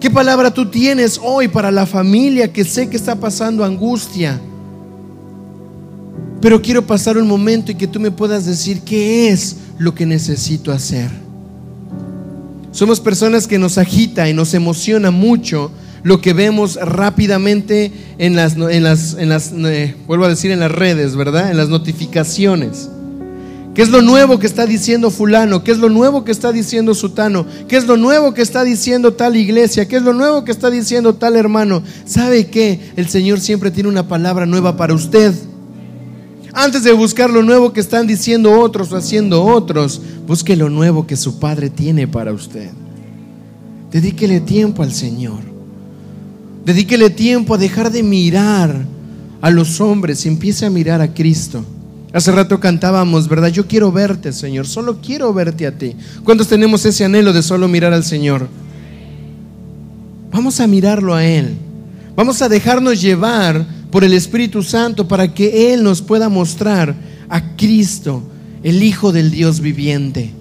[0.00, 4.40] ¿Qué palabra tú tienes hoy para la familia que sé que está pasando angustia?
[6.40, 10.06] Pero quiero pasar un momento y que tú me puedas decir qué es lo que
[10.06, 11.10] necesito hacer.
[12.72, 18.54] Somos personas que nos agita y nos emociona mucho lo que vemos rápidamente en las,
[18.56, 21.50] en las, en las eh, vuelvo a decir, en las redes, ¿verdad?
[21.50, 22.88] En las notificaciones.
[23.80, 25.64] ¿Qué es lo nuevo que está diciendo fulano?
[25.64, 27.46] ¿Qué es lo nuevo que está diciendo sutano?
[27.66, 29.88] ¿Qué es lo nuevo que está diciendo tal iglesia?
[29.88, 31.82] ¿Qué es lo nuevo que está diciendo tal hermano?
[32.04, 32.78] ¿Sabe qué?
[32.96, 35.32] El Señor siempre tiene una palabra nueva para usted.
[36.52, 41.06] Antes de buscar lo nuevo que están diciendo otros o haciendo otros, busque lo nuevo
[41.06, 42.68] que su Padre tiene para usted.
[43.90, 45.40] Dedíquele tiempo al Señor.
[46.66, 48.84] Dedíquele tiempo a dejar de mirar
[49.40, 51.64] a los hombres y empiece a mirar a Cristo.
[52.12, 53.48] Hace rato cantábamos, ¿verdad?
[53.48, 55.94] Yo quiero verte, Señor, solo quiero verte a ti.
[56.24, 58.48] ¿Cuántos tenemos ese anhelo de solo mirar al Señor?
[60.32, 61.56] Vamos a mirarlo a Él.
[62.16, 66.96] Vamos a dejarnos llevar por el Espíritu Santo para que Él nos pueda mostrar
[67.28, 68.24] a Cristo,
[68.64, 70.32] el Hijo del Dios viviente.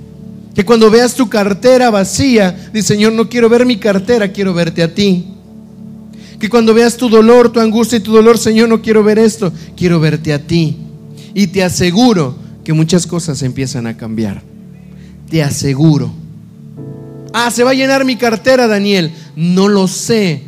[0.55, 4.81] Que cuando veas tu cartera vacía, dice Señor, no quiero ver mi cartera, quiero verte
[4.81, 5.25] a ti.
[6.39, 9.53] Que cuando veas tu dolor, tu angustia y tu dolor, Señor, no quiero ver esto,
[9.77, 10.88] quiero verte a ti.
[11.33, 14.41] Y te aseguro que muchas cosas empiezan a cambiar.
[15.29, 16.11] Te aseguro.
[17.33, 19.11] Ah, se va a llenar mi cartera, Daniel.
[19.35, 20.43] No lo sé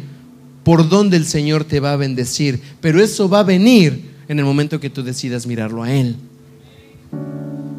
[0.63, 4.45] por dónde el Señor te va a bendecir, pero eso va a venir en el
[4.45, 6.15] momento que tú decidas mirarlo a Él.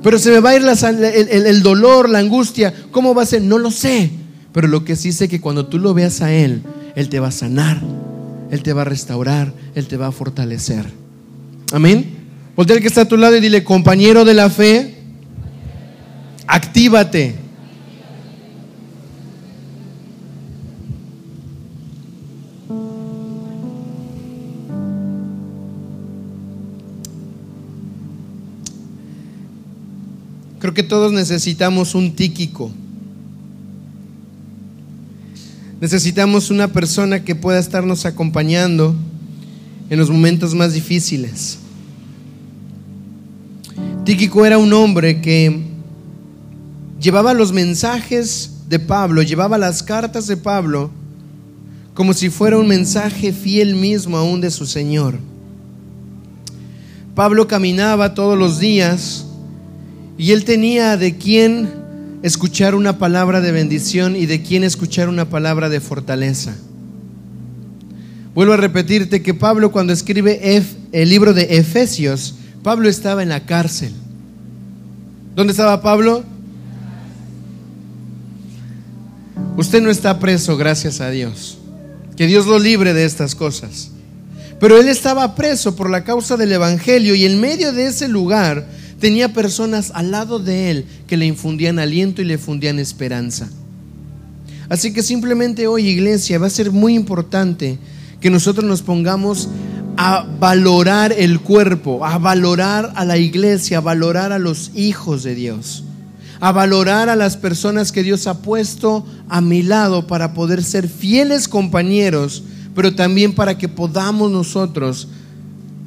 [0.03, 2.75] Pero se me va a ir el, el, dolor, la angustia.
[2.91, 3.43] ¿Cómo va a ser?
[3.43, 4.11] No lo sé.
[4.53, 6.63] Pero lo que sí sé que cuando tú lo veas a Él,
[6.97, 7.81] Él te va a sanar,
[8.51, 10.87] Él te va a restaurar, Él te va a fortalecer.
[11.73, 12.22] Amén.
[12.55, 14.95] Voltea el que está a tu lado y dile, compañero de la fe,
[16.47, 17.35] actívate.
[30.59, 32.71] Creo que todos necesitamos un tíquico.
[35.81, 38.95] Necesitamos una persona que pueda estarnos acompañando
[39.91, 41.62] en los momentos más difíciles.
[44.05, 45.61] Tíquico era un hombre que
[47.01, 50.91] llevaba los mensajes de Pablo, llevaba las cartas de Pablo
[51.95, 55.21] como si fuera un mensaje fiel mismo aún de su Señor.
[57.15, 59.27] Pablo caminaba todos los días
[60.19, 61.71] y él tenía de quién
[62.25, 66.57] escuchar una palabra de bendición y de quién escuchar una palabra de fortaleza.
[68.35, 70.41] Vuelvo a repetirte que Pablo cuando escribe
[70.91, 73.93] el libro de Efesios, Pablo estaba en la cárcel.
[75.35, 76.25] ¿Dónde estaba Pablo?
[79.57, 81.59] Usted no está preso, gracias a Dios.
[82.17, 83.91] Que Dios lo libre de estas cosas.
[84.61, 88.67] Pero él estaba preso por la causa del Evangelio y en medio de ese lugar
[89.01, 93.51] tenía personas al lado de él que le infundían aliento y le fundían esperanza.
[94.69, 97.79] Así que simplemente hoy, iglesia, va a ser muy importante
[98.21, 99.49] que nosotros nos pongamos
[100.05, 105.37] a valorar el cuerpo, a valorar a la iglesia, a valorar a los hijos de
[105.37, 105.85] Dios,
[106.41, 110.89] a valorar a las personas que Dios ha puesto a mi lado para poder ser
[110.89, 112.43] fieles compañeros,
[112.75, 115.07] pero también para que podamos nosotros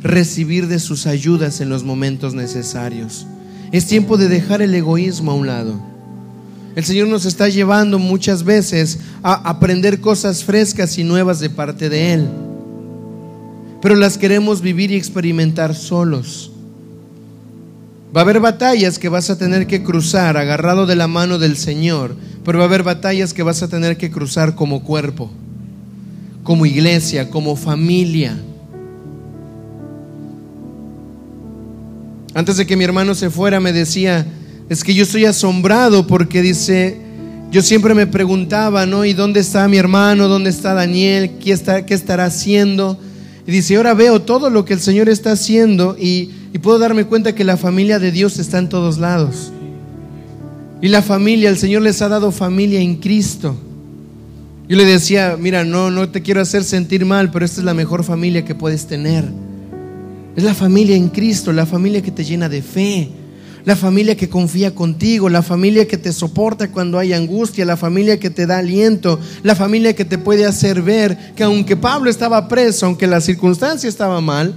[0.02, 3.28] recibir de sus ayudas en los momentos necesarios.
[3.74, 5.78] Es tiempo de dejar el egoísmo a un lado.
[6.78, 11.90] El Señor nos está llevando muchas veces a aprender cosas frescas y nuevas de parte
[11.90, 12.45] de Él
[13.86, 16.50] pero las queremos vivir y experimentar solos.
[18.16, 21.56] Va a haber batallas que vas a tener que cruzar agarrado de la mano del
[21.56, 25.30] Señor, pero va a haber batallas que vas a tener que cruzar como cuerpo,
[26.42, 28.36] como iglesia, como familia.
[32.34, 34.26] Antes de que mi hermano se fuera me decía,
[34.68, 36.98] es que yo estoy asombrado porque dice,
[37.52, 39.06] yo siempre me preguntaba, ¿no?
[39.06, 40.28] ¿Y dónde está mi hermano?
[40.28, 41.38] ¿Dónde está Daniel?
[41.40, 43.00] ¿Qué, está, qué estará haciendo?
[43.48, 47.06] Y dice, ahora veo todo lo que el Señor está haciendo y, y puedo darme
[47.06, 49.52] cuenta que la familia de Dios está en todos lados.
[50.82, 53.56] Y la familia, el Señor les ha dado familia en Cristo.
[54.68, 57.76] Yo le decía, mira, no, no te quiero hacer sentir mal, pero esta es la
[57.76, 59.26] mejor familia que puedes tener.
[60.36, 63.10] Es la familia en Cristo, la familia que te llena de fe,
[63.66, 68.20] la familia que confía contigo, la familia que te soporta cuando hay angustia, la familia
[68.20, 72.48] que te da aliento, la familia que te puede hacer ver que aunque Pablo estaba
[72.48, 74.54] preso, aunque la circunstancia estaba mal,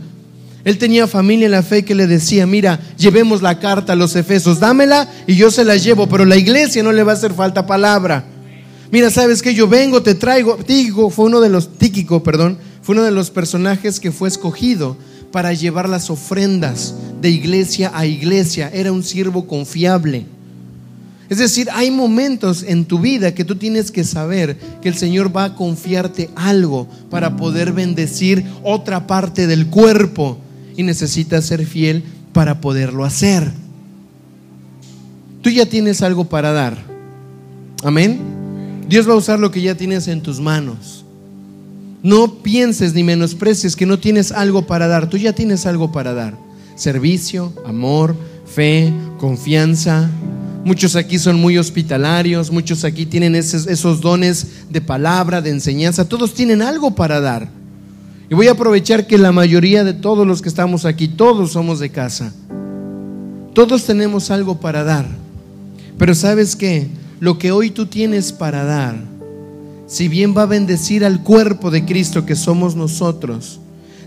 [0.64, 4.14] él tenía familia en la fe que le decía, mira, llevemos la carta a los
[4.14, 7.32] Efesos, dámela y yo se la llevo, pero la iglesia no le va a hacer
[7.32, 8.26] falta palabra.
[8.90, 10.56] Mira, sabes que yo vengo, te traigo.
[10.56, 14.96] Tíquico fue uno de los, Tíquico, perdón, fue uno de los personajes que fue escogido
[15.32, 18.70] para llevar las ofrendas de iglesia a iglesia.
[18.72, 20.26] Era un siervo confiable.
[21.28, 25.36] Es decir, hay momentos en tu vida que tú tienes que saber que el Señor
[25.36, 30.38] va a confiarte algo para poder bendecir otra parte del cuerpo
[30.74, 32.02] y necesitas ser fiel
[32.32, 33.52] para poderlo hacer.
[35.42, 36.78] Tú ya tienes algo para dar.
[37.84, 38.20] Amén.
[38.88, 40.97] Dios va a usar lo que ya tienes en tus manos.
[42.08, 45.10] No pienses ni menosprecies que no tienes algo para dar.
[45.10, 46.38] Tú ya tienes algo para dar.
[46.74, 50.08] Servicio, amor, fe, confianza.
[50.64, 56.08] Muchos aquí son muy hospitalarios, muchos aquí tienen esos, esos, dones de palabra, de enseñanza.
[56.08, 57.50] Todos tienen algo para dar.
[58.30, 61.78] Y voy a aprovechar que la mayoría de todos los que estamos aquí, todos somos
[61.78, 62.32] de casa.
[63.52, 65.04] Todos tenemos algo para dar.
[65.98, 66.88] Pero sabes qué?
[67.20, 69.17] Lo que hoy tú tienes para dar
[69.88, 73.58] si bien va a bendecir al cuerpo de Cristo que somos nosotros,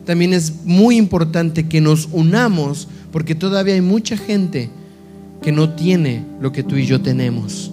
[0.06, 4.70] también es muy importante que nos unamos porque todavía hay mucha gente
[5.42, 7.72] que no tiene lo que tú y yo tenemos.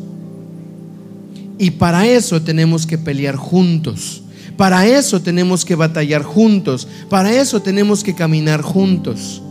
[1.59, 4.23] Y para eso tenemos que pelear juntos.
[4.57, 6.89] Para eso tenemos que batallar juntos.
[7.11, 9.43] Para eso tenemos que caminar juntos.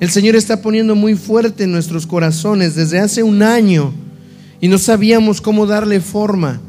[0.00, 3.92] El Señor está poniendo muy fuerte en nuestros corazones desde hace un año
[4.60, 6.60] y no sabíamos cómo darle forma.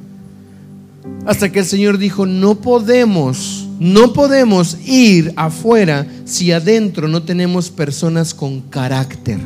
[1.26, 7.70] Hasta que el Señor dijo, no podemos, no podemos ir afuera si adentro no tenemos
[7.70, 9.40] personas con carácter.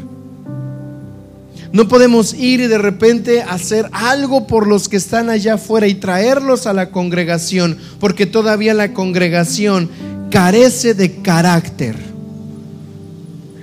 [1.74, 5.96] No podemos ir y de repente hacer algo por los que están allá afuera y
[5.96, 9.90] traerlos a la congregación, porque todavía la congregación
[10.30, 12.11] carece de carácter.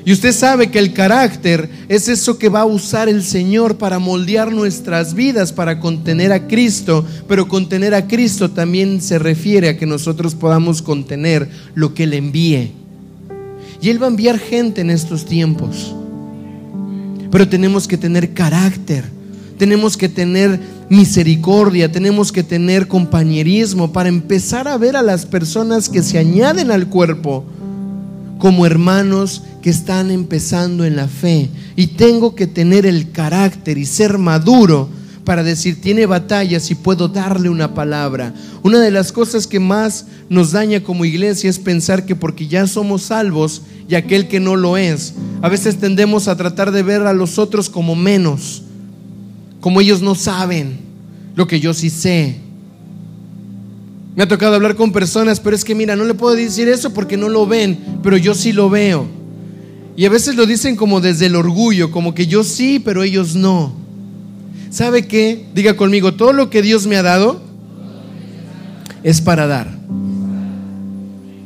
[0.09, 3.99] Y usted sabe que el carácter es eso que va a usar el Señor para
[3.99, 7.05] moldear nuestras vidas, para contener a Cristo.
[7.29, 12.15] Pero contener a Cristo también se refiere a que nosotros podamos contener lo que Él
[12.15, 12.73] envíe.
[13.83, 15.95] Y Él va a enviar gente en estos tiempos.
[17.31, 19.05] Pero tenemos que tener carácter,
[19.59, 25.91] tenemos que tener misericordia, tenemos que tener compañerismo para empezar a ver a las personas
[25.91, 27.45] que se añaden al cuerpo
[28.39, 31.51] como hermanos que están empezando en la fe.
[31.77, 34.89] Y tengo que tener el carácter y ser maduro
[35.25, 38.33] para decir, tiene batallas y puedo darle una palabra.
[38.63, 42.67] Una de las cosas que más nos daña como iglesia es pensar que porque ya
[42.67, 43.61] somos salvos
[43.91, 45.13] y aquel que no lo es,
[45.43, 48.63] a veces tendemos a tratar de ver a los otros como menos,
[49.61, 50.81] como ellos no saben
[51.35, 52.48] lo que yo sí sé.
[54.19, 56.93] Me ha tocado hablar con personas, pero es que mira, no le puedo decir eso
[56.93, 59.07] porque no lo ven, pero yo sí lo veo.
[59.97, 63.37] Y a veces lo dicen como desde el orgullo, como que yo sí, pero ellos
[63.37, 63.75] no.
[64.71, 65.47] ¿Sabe qué?
[65.55, 67.41] Diga conmigo, todo lo que Dios me ha dado
[69.05, 69.71] es para dar.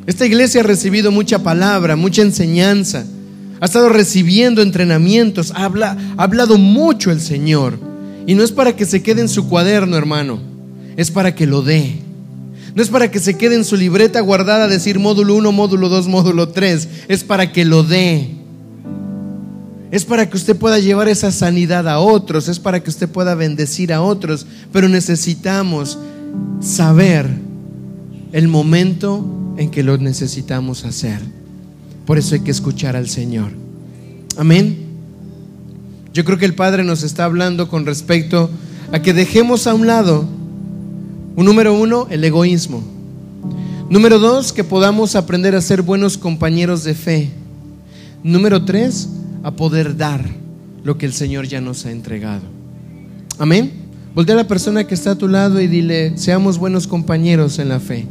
[0.06, 3.04] Esta iglesia ha recibido mucha palabra, mucha enseñanza,
[3.60, 7.78] ha estado recibiendo entrenamientos, ha, ha hablado mucho el Señor.
[8.26, 10.40] Y no es para que se quede en su cuaderno, hermano,
[10.96, 11.98] es para que lo dé.
[12.74, 16.08] No es para que se quede en su libreta guardada decir módulo 1, módulo 2,
[16.08, 16.88] módulo 3.
[17.08, 18.30] Es para que lo dé.
[19.90, 22.48] Es para que usted pueda llevar esa sanidad a otros.
[22.48, 24.46] Es para que usted pueda bendecir a otros.
[24.72, 25.98] Pero necesitamos
[26.60, 27.28] saber
[28.32, 31.20] el momento en que lo necesitamos hacer.
[32.06, 33.50] Por eso hay que escuchar al Señor.
[34.38, 34.78] Amén.
[36.14, 38.48] Yo creo que el Padre nos está hablando con respecto
[38.92, 40.26] a que dejemos a un lado
[41.36, 42.82] un número uno, el egoísmo.
[43.88, 47.30] Número dos, que podamos aprender a ser buenos compañeros de fe.
[48.22, 49.08] Número tres,
[49.42, 50.24] a poder dar
[50.84, 52.42] lo que el Señor ya nos ha entregado.
[53.38, 53.72] Amén.
[54.14, 57.68] Voltea a la persona que está a tu lado y dile, seamos buenos compañeros en
[57.68, 58.06] la fe.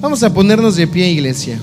[0.00, 1.58] Vamos a ponernos de pie, iglesia.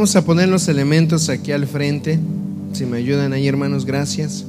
[0.00, 2.18] Vamos a poner los elementos aquí al frente.
[2.72, 4.46] Si me ayudan ahí, hermanos, gracias.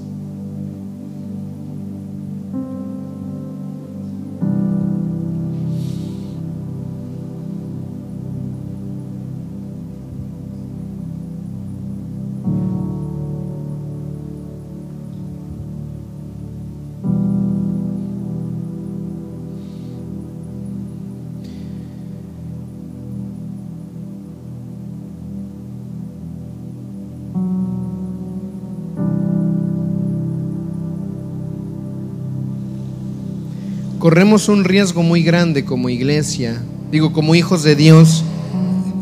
[34.01, 36.59] Corremos un riesgo muy grande como iglesia,
[36.91, 38.23] digo como hijos de Dios,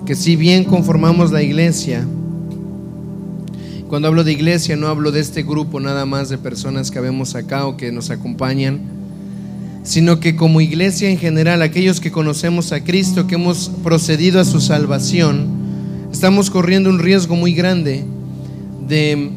[0.05, 2.05] que si bien conformamos la iglesia,
[3.87, 7.33] cuando hablo de iglesia no hablo de este grupo nada más de personas que vemos
[7.35, 8.81] acá o que nos acompañan,
[9.83, 14.45] sino que como iglesia en general, aquellos que conocemos a Cristo, que hemos procedido a
[14.45, 15.47] su salvación,
[16.11, 18.03] estamos corriendo un riesgo muy grande
[18.85, 19.31] de,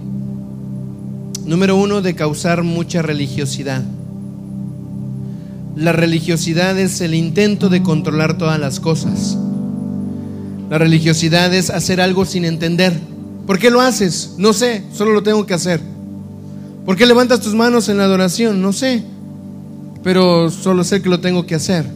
[1.47, 3.85] número uno, de causar mucha religiosidad.
[5.75, 9.39] La religiosidad es el intento de controlar todas las cosas.
[10.69, 12.93] La religiosidad es hacer algo sin entender.
[13.47, 14.35] ¿Por qué lo haces?
[14.39, 15.81] No sé, solo lo tengo que hacer.
[16.85, 18.61] ¿Por qué levantas tus manos en la adoración?
[18.61, 19.03] No sé,
[20.03, 21.87] pero solo sé que lo tengo que hacer.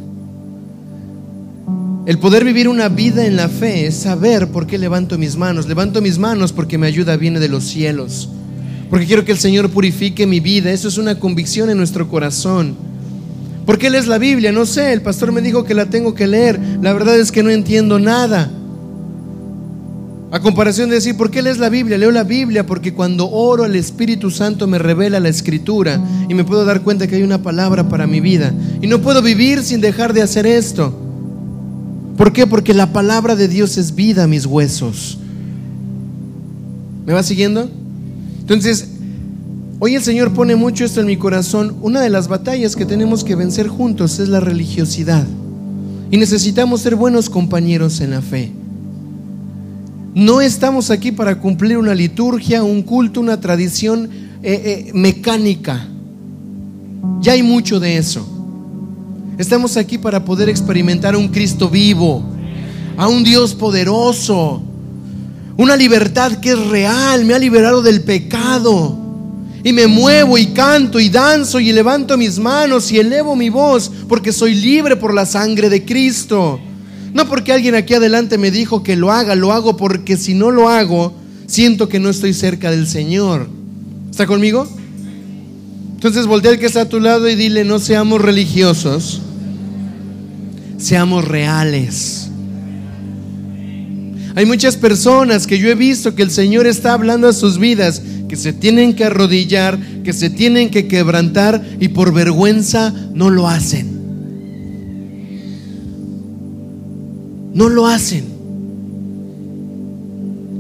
[2.07, 5.67] El poder vivir una vida en la fe es saber por qué levanto mis manos.
[5.67, 8.29] Levanto mis manos porque mi ayuda viene de los cielos.
[8.89, 10.71] Porque quiero que el Señor purifique mi vida.
[10.71, 12.86] Eso es una convicción en nuestro corazón.
[13.67, 14.53] ¿Por qué lees la Biblia?
[14.53, 16.59] No sé, el pastor me dijo que la tengo que leer.
[16.81, 18.49] La verdad es que no entiendo nada.
[20.31, 21.99] A comparación de decir, ¿por qué lees la Biblia?
[21.99, 26.45] Leo la Biblia porque cuando oro el Espíritu Santo me revela la escritura y me
[26.45, 28.55] puedo dar cuenta que hay una palabra para mi vida.
[28.81, 30.95] Y no puedo vivir sin dejar de hacer esto.
[32.17, 32.47] ¿Por qué?
[32.47, 35.19] Porque la palabra de Dios es vida a mis huesos.
[37.05, 37.69] ¿Me va siguiendo?
[38.41, 38.89] Entonces,
[39.79, 41.77] Hoy el Señor pone mucho esto en mi corazón.
[41.83, 45.27] Una de las batallas que tenemos que vencer juntos es la religiosidad.
[46.11, 48.53] Y necesitamos ser buenos compañeros en la fe.
[50.15, 54.09] No estamos aquí para cumplir una liturgia, un culto, una tradición
[54.43, 55.87] eh, eh, mecánica.
[57.21, 58.27] Ya hay mucho de eso.
[59.37, 62.25] Estamos aquí para poder experimentar a un Cristo vivo,
[62.97, 64.63] a un Dios poderoso,
[65.59, 69.06] una libertad que es real, me ha liberado del pecado
[69.67, 73.91] y me muevo y canto y danzo y levanto mis manos y elevo mi voz
[74.09, 76.61] porque soy libre por la sangre de Cristo.
[77.13, 80.53] No porque alguien aquí adelante me dijo que lo haga, lo hago porque si no
[80.53, 81.15] lo hago,
[81.49, 83.49] siento que no estoy cerca del Señor.
[84.09, 84.69] ¿Está conmigo?
[85.97, 89.21] Entonces voltea al que está a tu lado y dile, no seamos religiosos,
[90.79, 92.29] seamos reales.
[94.37, 98.03] Hay muchas personas que yo he visto que el Señor está hablando a sus vidas
[98.29, 103.49] que se tienen que arrodillar, que se tienen que quebrantar y por vergüenza no lo
[103.49, 103.97] hacen.
[107.55, 108.37] No lo hacen.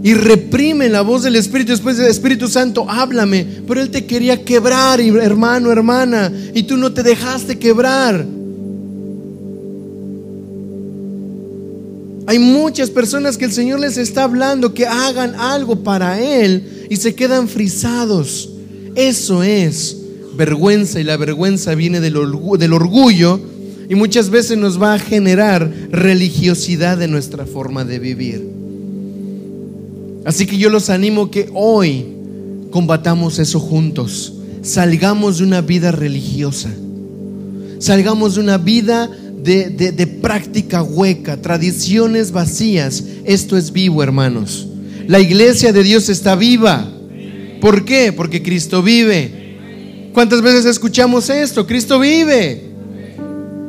[0.02, 1.72] Y reprimen la voz del Espíritu.
[1.72, 3.44] Después del Espíritu Santo, háblame.
[3.66, 6.32] Pero Él te quería quebrar, hermano, hermana.
[6.54, 8.24] Y tú no te dejaste quebrar.
[12.26, 16.96] Hay muchas personas que el Señor les está hablando que hagan algo para Él y
[16.96, 18.50] se quedan frisados.
[18.96, 19.96] Eso es
[20.36, 23.40] vergüenza y la vergüenza viene del, orgullo
[23.88, 28.48] y muchas veces nos va a generar religiosidad en nuestra forma de vivir.
[30.24, 32.06] Así que yo los animo que hoy
[32.70, 34.32] combatamos eso juntos.
[34.62, 36.70] Salgamos de una vida religiosa.
[37.78, 39.08] Salgamos de una vida
[39.46, 43.04] de, práctica hueca, tradiciones vacías.
[43.24, 44.66] Esto es vivo, hermanos.
[45.06, 46.90] La iglesia de Dios está viva.
[47.60, 48.12] ¿Por qué?
[48.12, 50.10] Porque Cristo vive.
[50.12, 51.66] ¿Cuántas veces escuchamos esto?
[51.66, 52.64] Cristo vive.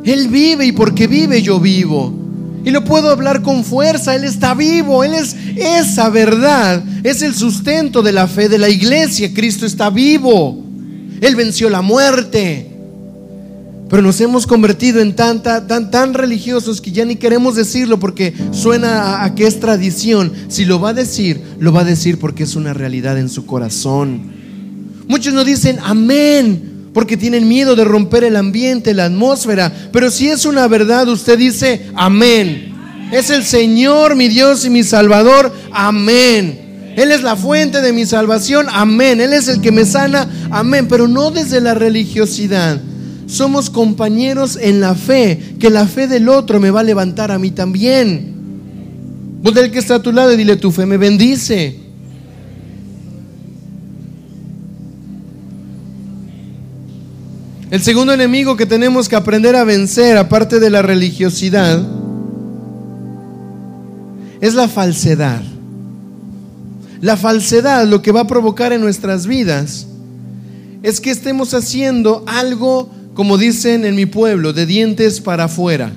[0.03, 2.13] Él vive y porque vive yo vivo.
[2.65, 4.15] Y lo puedo hablar con fuerza.
[4.15, 5.03] Él está vivo.
[5.03, 6.83] Él es esa verdad.
[7.03, 9.31] Es el sustento de la fe de la iglesia.
[9.33, 10.63] Cristo está vivo.
[11.21, 12.76] Él venció la muerte.
[13.89, 18.33] Pero nos hemos convertido en tan, tan, tan religiosos que ya ni queremos decirlo porque
[18.51, 20.33] suena a, que es tradición.
[20.49, 23.45] Si lo va a decir, lo va a decir porque es una realidad en su
[23.45, 24.35] corazón.
[25.07, 29.71] Muchos no dicen amén porque tienen miedo de romper el ambiente, la atmósfera.
[29.93, 32.73] Pero si es una verdad, usted dice amén.
[33.13, 35.53] Es el Señor, mi Dios y mi Salvador.
[35.71, 36.93] Amén.
[36.97, 38.65] Él es la fuente de mi salvación.
[38.69, 39.21] Amén.
[39.21, 40.27] Él es el que me sana.
[40.49, 40.87] Amén.
[40.89, 42.81] Pero no desde la religiosidad
[43.27, 47.37] somos compañeros en la fe, que la fe del otro me va a levantar a
[47.37, 48.33] mí también.
[49.43, 51.87] Vos del que está a tu lado y dile, tu fe me bendice.
[57.69, 61.85] El segundo enemigo que tenemos que aprender a vencer, aparte de la religiosidad,
[64.39, 65.41] es la falsedad.
[67.01, 69.85] La falsedad lo que va a provocar en nuestras vidas
[70.81, 75.91] es que estemos haciendo algo como dicen en mi pueblo, de dientes para afuera,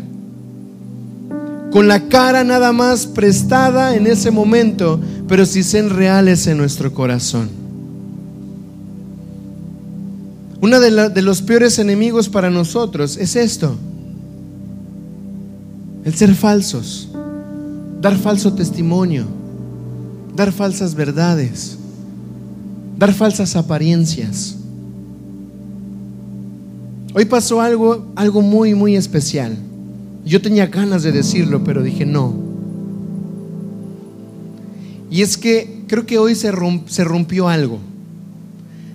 [1.71, 4.99] con la cara nada más prestada en ese momento,
[5.29, 7.51] pero si sean reales en nuestro corazón.
[10.63, 13.77] Uno de, de los peores enemigos para nosotros es esto,
[16.07, 17.11] el ser falsos,
[18.01, 19.27] dar falso testimonio,
[20.35, 21.77] dar falsas verdades,
[22.97, 24.57] dar falsas apariencias.
[27.13, 29.57] Hoy pasó algo, algo muy, muy especial.
[30.25, 32.35] Yo tenía ganas de decirlo, pero dije no.
[35.11, 36.53] Y es que creo que hoy se,
[36.87, 37.79] se rompió algo.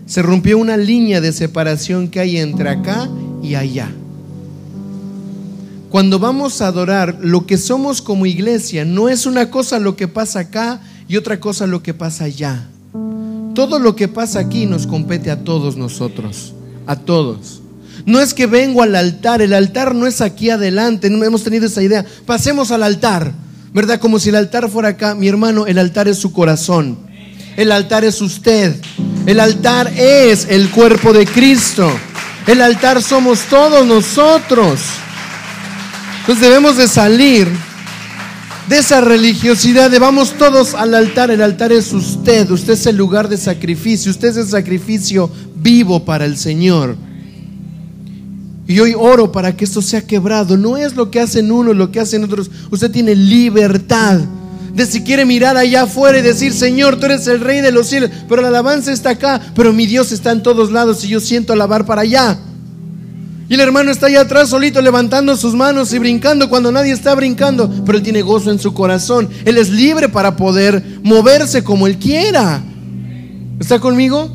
[0.06, 3.10] Se rompió una línea de separación que hay entre acá
[3.44, 3.92] y allá.
[5.90, 10.08] Cuando vamos a adorar, lo que somos como iglesia no es una cosa lo que
[10.08, 12.70] pasa acá y otra cosa lo que pasa allá.
[13.54, 16.54] Todo lo que pasa aquí nos compete a todos nosotros,
[16.86, 17.62] a todos.
[18.06, 21.66] No es que vengo al altar, el altar no es aquí adelante, no hemos tenido
[21.66, 22.06] esa idea.
[22.26, 23.32] Pasemos al altar,
[23.74, 24.00] ¿verdad?
[24.00, 25.16] Como si el altar fuera acá.
[25.16, 26.98] Mi hermano, el altar es su corazón.
[27.58, 28.76] El altar es usted.
[29.26, 31.90] El altar es el cuerpo de Cristo.
[32.46, 34.82] El altar somos todos nosotros.
[36.20, 37.48] Entonces debemos de salir
[38.70, 41.32] de esa religiosidad de vamos todos al altar.
[41.32, 42.52] El altar es usted.
[42.52, 44.12] Usted es el lugar de sacrificio.
[44.12, 46.98] Usted es el sacrificio vivo para el Señor.
[48.68, 50.58] Y hoy oro para que esto sea quebrado.
[50.58, 52.50] No es lo que hacen unos, lo que hacen otros.
[52.72, 54.22] Usted tiene libertad
[54.76, 57.88] de si quiere mirar allá afuera y decir, Señor, tú eres el rey de los
[57.88, 61.22] cielos, pero la alabanza está acá, pero mi Dios está en todos lados y yo
[61.22, 62.38] siento alabar para allá.
[63.48, 67.16] Y el hermano está allá atrás solito levantando sus manos y brincando cuando nadie está
[67.16, 69.30] brincando, pero él tiene gozo en su corazón.
[69.46, 72.62] Él es libre para poder moverse como él quiera.
[73.60, 74.30] ¿Está conmigo?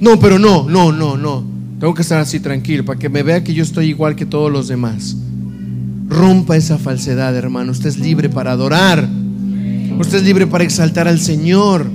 [0.00, 1.57] No, pero no, no, no, no.
[1.78, 4.50] Tengo que estar así tranquilo para que me vea que yo estoy igual que todos
[4.50, 5.16] los demás.
[6.08, 7.70] Rompa esa falsedad, hermano.
[7.70, 9.08] Usted es libre para adorar.
[9.98, 11.86] Usted es libre para exaltar al Señor.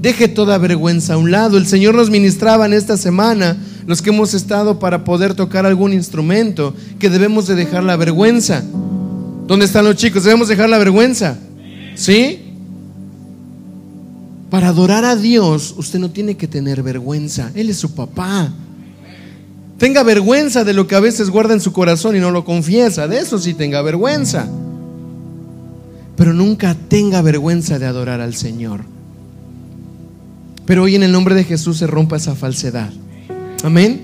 [0.00, 1.58] Deje toda vergüenza a un lado.
[1.58, 5.92] El Señor nos ministraba en esta semana, los que hemos estado para poder tocar algún
[5.92, 8.62] instrumento, que debemos de dejar la vergüenza.
[9.46, 10.24] ¿Dónde están los chicos?
[10.24, 11.36] Debemos dejar la vergüenza.
[11.94, 12.40] ¿Sí?
[14.48, 17.50] Para adorar a Dios, usted no tiene que tener vergüenza.
[17.54, 18.52] Él es su papá.
[19.78, 23.08] Tenga vergüenza de lo que a veces guarda en su corazón y no lo confiesa.
[23.08, 24.46] De eso sí tenga vergüenza.
[26.16, 28.82] Pero nunca tenga vergüenza de adorar al Señor.
[30.64, 32.90] Pero hoy en el nombre de Jesús se rompa esa falsedad.
[33.62, 34.02] Amén.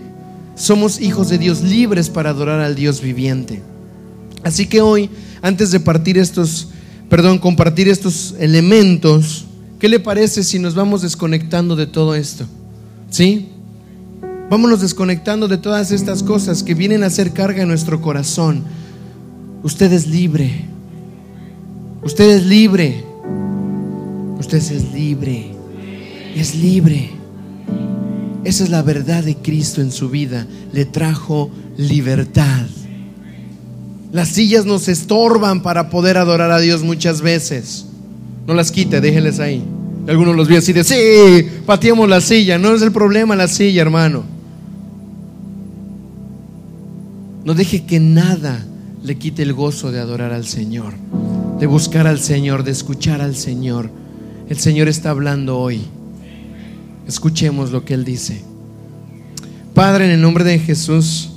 [0.57, 3.62] Somos hijos de Dios libres para adorar al Dios viviente.
[4.43, 5.09] Así que hoy,
[5.41, 6.68] antes de partir estos,
[7.09, 9.47] perdón, compartir estos elementos,
[9.79, 12.45] ¿qué le parece si nos vamos desconectando de todo esto?
[13.09, 13.51] ¿Sí?
[14.51, 18.64] Vámonos desconectando de todas estas cosas que vienen a hacer carga en nuestro corazón.
[19.62, 20.64] Usted es libre.
[22.03, 23.05] Usted es libre.
[24.40, 25.53] Usted es libre.
[26.34, 27.11] Es libre.
[28.42, 30.48] Esa es la verdad de Cristo en su vida.
[30.72, 32.66] Le trajo libertad.
[34.11, 37.86] Las sillas nos estorban para poder adorar a Dios muchas veces.
[38.48, 39.62] No las quite, déjenles ahí.
[40.09, 42.59] Algunos los vi así de, sí, pateamos la silla.
[42.59, 44.39] No es el problema la silla, hermano.
[47.45, 48.64] No deje que nada
[49.03, 50.95] le quite el gozo de adorar al Señor,
[51.59, 53.91] de buscar al Señor, de escuchar al Señor.
[54.49, 55.80] El Señor está hablando hoy.
[57.09, 58.43] Escuchemos lo que Él dice.
[59.74, 61.30] Padre, en el nombre de Jesús,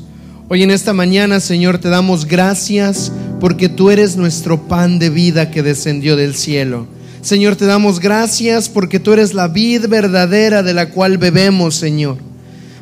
[0.50, 5.52] hoy en esta mañana, Señor, te damos gracias porque tú eres nuestro pan de vida
[5.52, 6.86] que descendió del cielo.
[7.22, 12.18] Señor, te damos gracias porque tú eres la vid verdadera de la cual bebemos, Señor.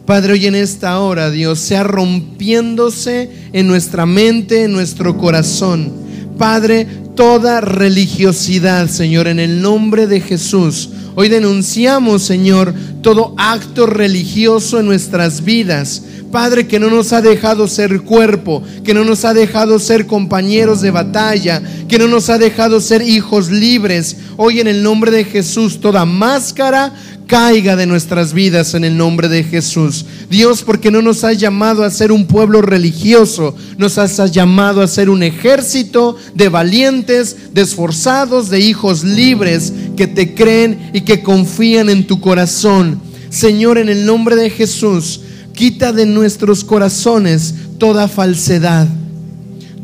[0.06, 5.92] Padre, hoy en esta hora, Dios, sea rompiéndose en nuestra mente, en nuestro corazón.
[6.40, 10.90] Padre, toda religiosidad, Señor, en el nombre de Jesús.
[11.14, 12.74] Hoy denunciamos, Señor,
[13.04, 16.02] todo acto religioso en nuestras vidas.
[16.32, 20.82] Padre, que no nos ha dejado ser cuerpo, que no nos ha dejado ser compañeros
[20.82, 24.16] de batalla, que no nos ha dejado ser hijos libres.
[24.38, 26.94] Hoy en el nombre de Jesús, toda máscara
[27.32, 30.06] caiga de nuestras vidas en el nombre de Jesús.
[30.30, 34.88] Dios, porque no nos has llamado a ser un pueblo religioso, nos has llamado a
[34.90, 41.24] ser un ejército de valientes, de esforzados, de hijos libres que te creen y que
[41.24, 43.00] confían en tu corazón.
[43.30, 45.22] Señor, en el nombre de Jesús,
[45.54, 48.90] quita de nuestros corazones toda falsedad,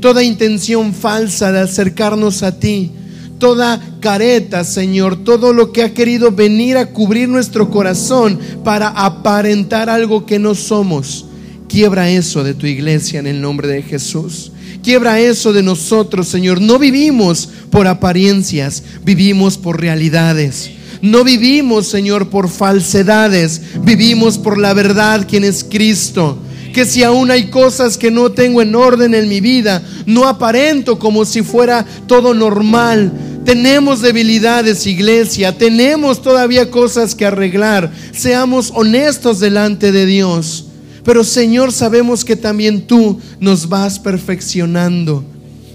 [0.01, 2.91] toda intención falsa de acercarnos a ti
[3.39, 9.89] toda careta, Señor, todo lo que ha querido venir a cubrir nuestro corazón para aparentar
[9.89, 11.25] algo que no somos.
[11.67, 14.51] Quiebra eso de tu iglesia en el nombre de Jesús.
[14.83, 16.61] Quiebra eso de nosotros, Señor.
[16.61, 20.71] No vivimos por apariencias, vivimos por realidades.
[21.01, 26.39] No vivimos, Señor, por falsedades, vivimos por la verdad, quien es Cristo
[26.77, 30.99] que si aún hay cosas que no tengo en orden en mi vida, no aparento
[30.99, 33.11] como si fuera todo normal.
[33.47, 37.89] Tenemos debilidades, iglesia, tenemos todavía cosas que arreglar.
[38.11, 40.65] Seamos honestos delante de Dios.
[41.05, 45.23] Pero Señor, sabemos que también tú nos vas perfeccionando.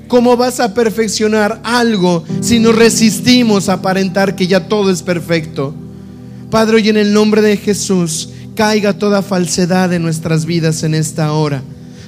[0.06, 5.74] ¿Cómo vas a perfeccionar algo si nos resistimos a aparentar que ya todo es perfecto?
[6.50, 11.32] Padre, hoy en el nombre de Jesús, caiga toda falsedad en nuestras vidas en esta
[11.32, 11.62] hora.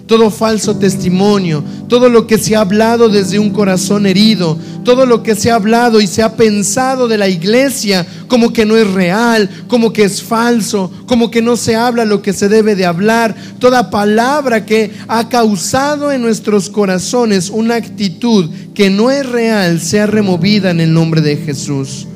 [0.06, 5.22] Todo falso testimonio, todo lo que se ha hablado desde un corazón herido, todo lo
[5.22, 8.90] que se ha hablado y se ha pensado de la iglesia como que no es
[8.92, 12.84] real, como que es falso, como que no se habla lo que se debe de
[12.84, 19.80] hablar, toda palabra que ha causado en nuestros corazones una actitud que no es real
[19.80, 22.06] sea removida en el nombre de Jesús.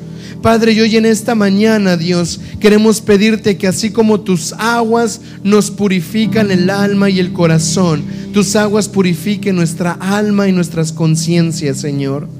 [0.41, 5.69] Padre, y hoy en esta mañana, Dios, queremos pedirte que así como tus aguas nos
[5.69, 12.38] purifican el alma y el corazón, tus aguas purifiquen nuestra alma y nuestras conciencias, Señor.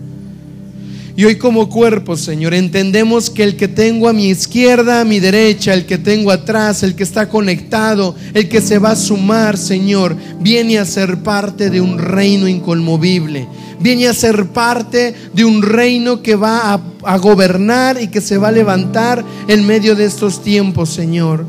[1.19, 5.19] Y hoy como cuerpo, Señor, entendemos que el que tengo a mi izquierda, a mi
[5.19, 9.57] derecha, el que tengo atrás, el que está conectado, el que se va a sumar,
[9.57, 13.49] Señor, viene a ser parte de un reino inconmovible
[13.81, 18.49] viene a ser parte de un reino que va a, gobernar y que se va
[18.49, 21.45] a levantar en medio de estos tiempos, Señor.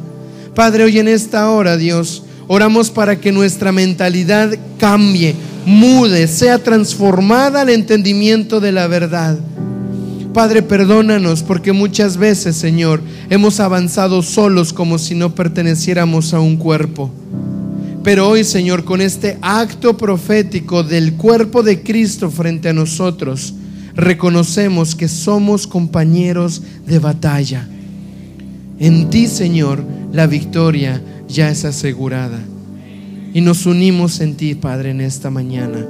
[0.54, 7.62] Padre, hoy en esta hora, Dios, oramos para que nuestra mentalidad cambie, mude, sea transformada
[7.62, 9.38] al entendimiento de la verdad.
[10.32, 13.00] Padre, perdónanos porque muchas veces, Señor,
[13.30, 17.10] hemos avanzado solos como si no perteneciéramos a un cuerpo.
[18.04, 23.54] Pero hoy, Señor, con este acto profético del cuerpo de Cristo frente a nosotros,
[23.96, 27.68] reconocemos que somos compañeros de batalla.
[28.78, 32.38] En ti, Señor, la victoria ya es asegurada.
[33.34, 35.84] Y nos unimos en ti, Padre, en esta mañana.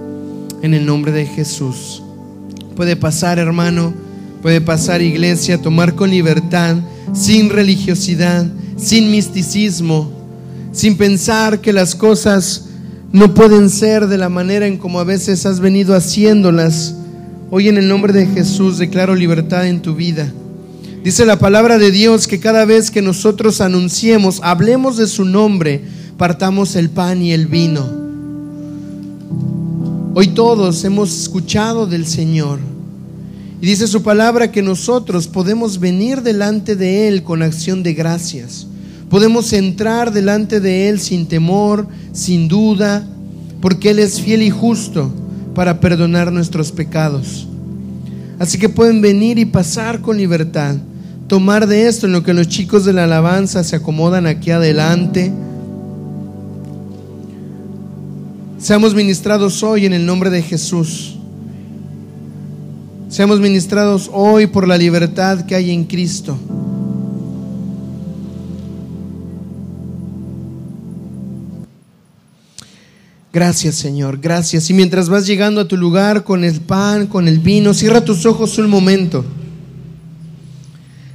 [0.62, 2.02] En el nombre de Jesús.
[2.74, 3.92] Puede pasar, hermano,
[4.42, 6.76] puede pasar, iglesia, tomar con libertad,
[7.12, 10.20] sin religiosidad, sin misticismo
[10.72, 12.66] sin pensar que las cosas
[13.12, 16.94] no pueden ser de la manera en como a veces has venido haciéndolas.
[17.50, 20.32] Hoy en el nombre de Jesús declaro libertad en tu vida.
[21.02, 25.82] Dice la palabra de Dios que cada vez que nosotros anunciemos, hablemos de su nombre,
[26.16, 27.84] partamos el pan y el vino.
[30.14, 32.69] Hoy todos hemos escuchado del Señor.
[33.60, 38.66] Y dice su palabra que nosotros podemos venir delante de Él con acción de gracias.
[39.10, 43.06] Podemos entrar delante de Él sin temor, sin duda,
[43.60, 45.12] porque Él es fiel y justo
[45.54, 47.46] para perdonar nuestros pecados.
[48.38, 50.76] Así que pueden venir y pasar con libertad,
[51.28, 55.30] tomar de esto en lo que los chicos de la alabanza se acomodan aquí adelante.
[58.58, 61.19] Seamos ministrados hoy en el nombre de Jesús.
[63.10, 66.38] Seamos ministrados hoy por la libertad que hay en Cristo.
[73.32, 74.70] Gracias Señor, gracias.
[74.70, 78.24] Y mientras vas llegando a tu lugar con el pan, con el vino, cierra tus
[78.26, 79.24] ojos un momento.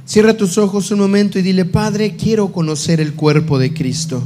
[0.04, 4.22] Cierra tus ojos un momento y dile, Padre, quiero conocer el cuerpo de Cristo.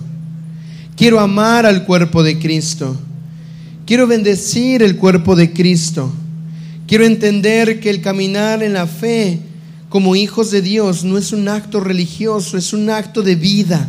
[0.97, 2.97] Quiero amar al cuerpo de Cristo.
[3.87, 6.13] Quiero bendecir el cuerpo de Cristo.
[6.91, 9.41] Quiero entender que el caminar en la fe
[9.89, 13.89] como hijos de Dios no es un acto religioso, es un acto de vida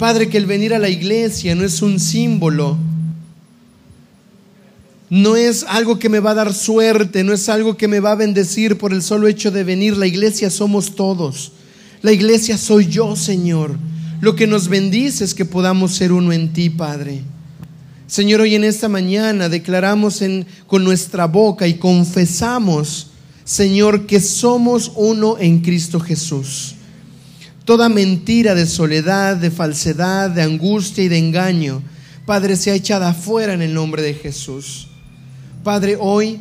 [0.00, 2.78] Padre, que el venir a la iglesia no es un símbolo,
[5.10, 8.12] no es algo que me va a dar suerte, no es algo que me va
[8.12, 9.98] a bendecir por el solo hecho de venir.
[9.98, 11.52] La iglesia somos todos.
[12.00, 13.76] La iglesia soy yo, Señor.
[14.22, 17.20] Lo que nos bendice es que podamos ser uno en ti, Padre.
[18.10, 20.20] Señor, hoy en esta mañana declaramos
[20.66, 23.12] con nuestra boca y confesamos,
[23.44, 26.74] Señor, que somos uno en Cristo Jesús.
[27.64, 31.84] Toda mentira de soledad, de falsedad, de angustia y de engaño,
[32.26, 34.88] Padre, sea echada afuera en el nombre de Jesús.
[35.62, 36.40] Padre, hoy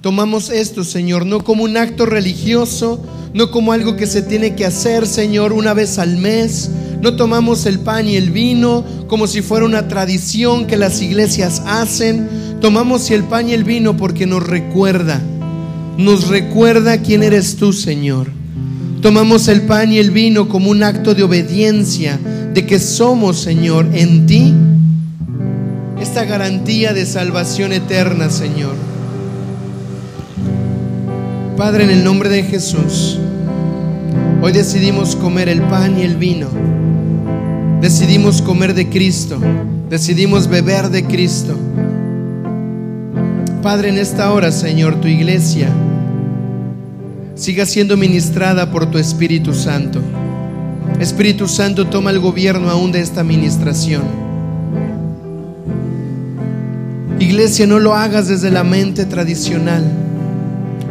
[0.00, 3.04] tomamos esto, Señor, no como un acto religioso,
[3.34, 6.70] no como algo que se tiene que hacer, Señor, una vez al mes.
[7.02, 11.60] No tomamos el pan y el vino como si fuera una tradición que las iglesias
[11.66, 12.28] hacen.
[12.60, 15.20] Tomamos el pan y el vino porque nos recuerda,
[15.98, 18.28] nos recuerda quién eres tú, Señor.
[19.00, 22.20] Tomamos el pan y el vino como un acto de obediencia,
[22.54, 24.54] de que somos, Señor, en ti
[26.00, 28.74] esta garantía de salvación eterna, Señor.
[31.56, 33.18] Padre, en el nombre de Jesús,
[34.40, 36.71] hoy decidimos comer el pan y el vino.
[37.82, 39.40] Decidimos comer de Cristo.
[39.90, 41.58] Decidimos beber de Cristo.
[43.60, 45.68] Padre, en esta hora, Señor, tu iglesia
[47.34, 50.00] siga siendo ministrada por tu Espíritu Santo.
[51.00, 54.02] Espíritu Santo, toma el gobierno aún de esta administración.
[57.18, 59.82] Iglesia, no lo hagas desde la mente tradicional.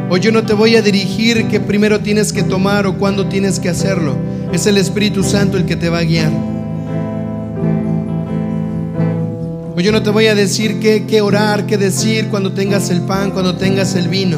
[0.10, 3.62] O yo no te voy a dirigir que primero tienes que tomar o cuándo tienes
[3.62, 4.18] que hacerlo.
[4.52, 6.51] Es el Espíritu Santo el que te va a guiar.
[9.82, 13.02] O yo no te voy a decir qué, qué orar, qué decir cuando tengas el
[13.02, 14.38] pan, cuando tengas el vino.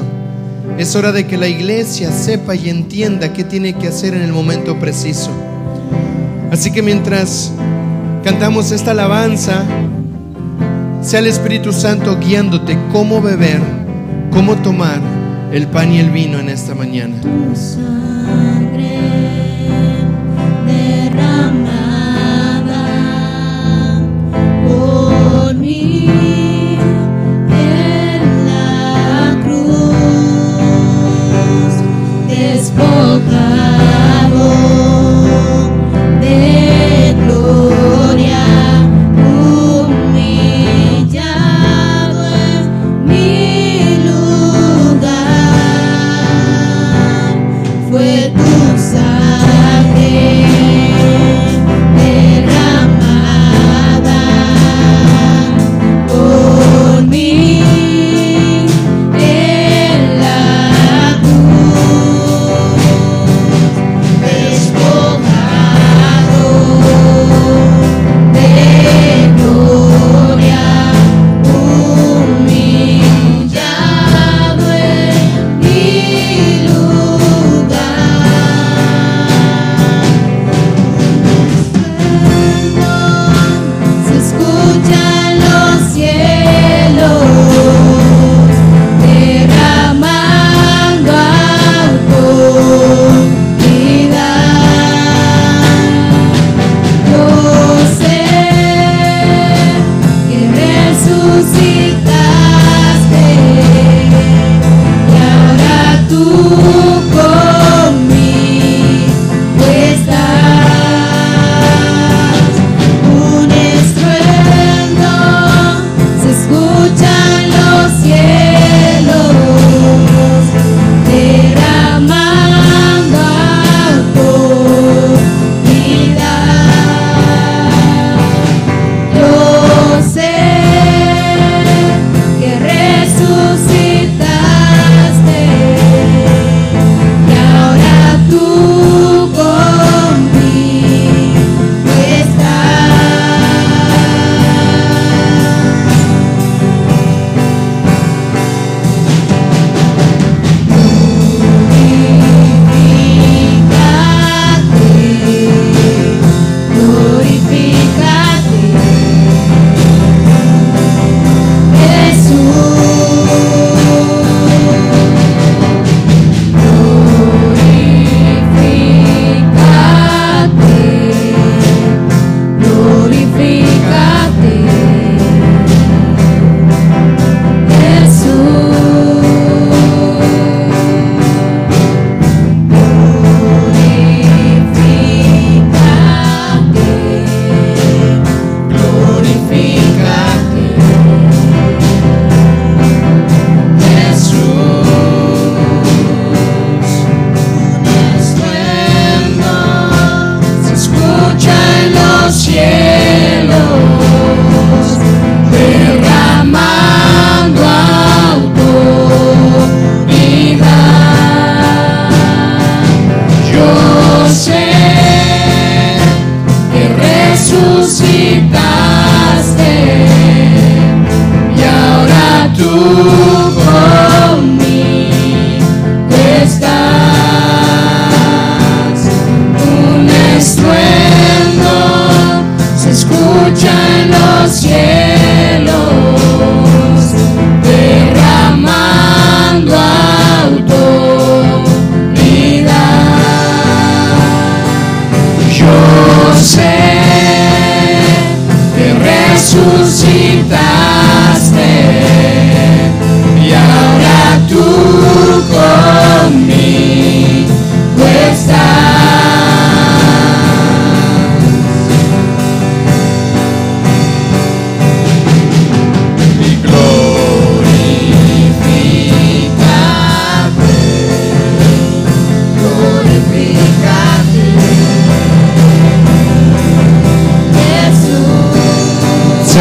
[0.77, 4.31] Es hora de que la iglesia sepa y entienda qué tiene que hacer en el
[4.31, 5.31] momento preciso.
[6.49, 7.51] Así que mientras
[8.23, 9.65] cantamos esta alabanza,
[11.01, 13.59] sea el Espíritu Santo guiándote cómo beber,
[14.31, 15.01] cómo tomar
[15.51, 17.15] el pan y el vino en esta mañana.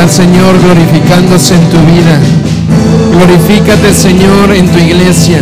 [0.09, 2.19] Señor glorificándose en tu vida.
[3.13, 5.41] Glorifícate, Señor, en tu iglesia.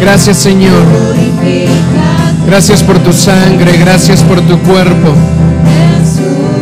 [0.00, 0.82] Gracias, Señor.
[2.46, 5.14] Gracias por tu sangre, gracias por tu cuerpo.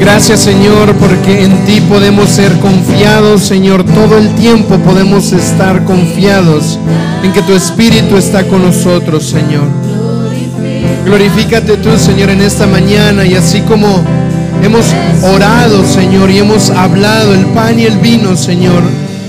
[0.01, 3.84] Gracias, Señor, porque en ti podemos ser confiados, Señor.
[3.84, 6.78] Todo el tiempo podemos estar confiados
[7.22, 9.64] en que tu Espíritu está con nosotros, Señor.
[11.05, 14.05] Glorifícate tú, Señor, en esta mañana y así como
[14.62, 14.86] hemos
[15.22, 18.82] orado, Señor, y hemos hablado, el pan y el vino, Señor,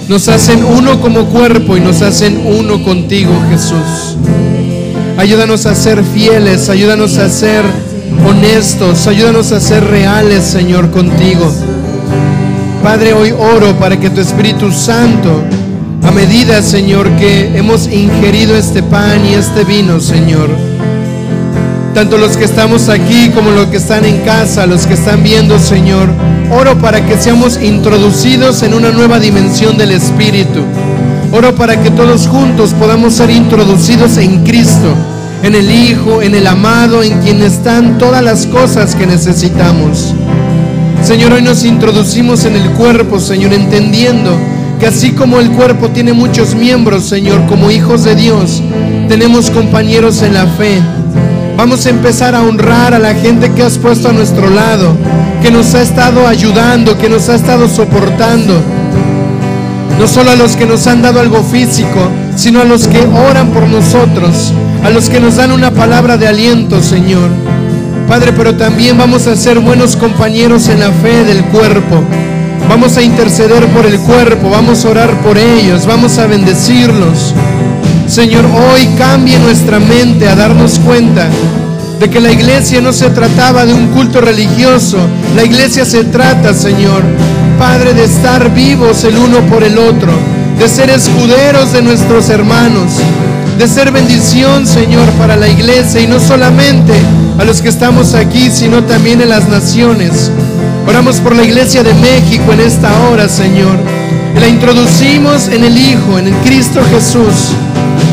[0.08, 4.18] nos hacen uno como cuerpo y nos hacen uno contigo, Jesús.
[5.18, 7.64] Ayúdanos a ser fieles, ayúdanos a ser
[8.28, 11.54] honestos, ayúdanos a ser reales, Señor, contigo.
[12.84, 15.44] Padre, hoy oro para que tu Espíritu Santo,
[16.04, 20.50] a medida, Señor, que hemos ingerido este pan y este vino, Señor,
[22.00, 25.60] tanto los que estamos aquí como los que están en casa, los que están viendo,
[25.60, 26.08] Señor,
[26.50, 30.62] oro para que seamos introducidos en una nueva dimensión del Espíritu.
[31.34, 34.94] Oro para que todos juntos podamos ser introducidos en Cristo,
[35.44, 40.14] en el Hijo, en el amado, en quien están todas las cosas que necesitamos.
[41.04, 44.40] Señor, hoy nos introducimos en el cuerpo, Señor, entendiendo
[44.80, 48.64] que así como el cuerpo tiene muchos miembros, Señor, como hijos de Dios,
[49.10, 50.82] tenemos compañeros en la fe.
[51.60, 54.96] Vamos a empezar a honrar a la gente que has puesto a nuestro lado,
[55.42, 58.62] que nos ha estado ayudando, que nos ha estado soportando.
[60.00, 62.00] No solo a los que nos han dado algo físico,
[62.38, 64.54] sino a los que oran por nosotros,
[64.86, 67.30] a los que nos dan una palabra de aliento, Señor.
[68.08, 72.02] Padre, pero también vamos a ser buenos compañeros en la fe del cuerpo.
[72.70, 77.34] Vamos a interceder por el cuerpo, vamos a orar por ellos, vamos a bendecirlos.
[78.10, 81.30] Señor, hoy cambie nuestra mente a darnos cuenta
[82.00, 84.98] de que la iglesia no se trataba de un culto religioso,
[85.36, 87.04] la iglesia se trata, Señor,
[87.60, 90.12] Padre, de estar vivos el uno por el otro,
[90.58, 92.94] de ser escuderos de nuestros hermanos,
[93.60, 96.94] de ser bendición, Señor, para la iglesia y no solamente
[97.38, 100.32] a los que estamos aquí, sino también en las naciones.
[100.88, 103.78] Oramos por la iglesia de México en esta hora, Señor.
[104.40, 107.54] La introducimos en el Hijo, en el Cristo Jesús.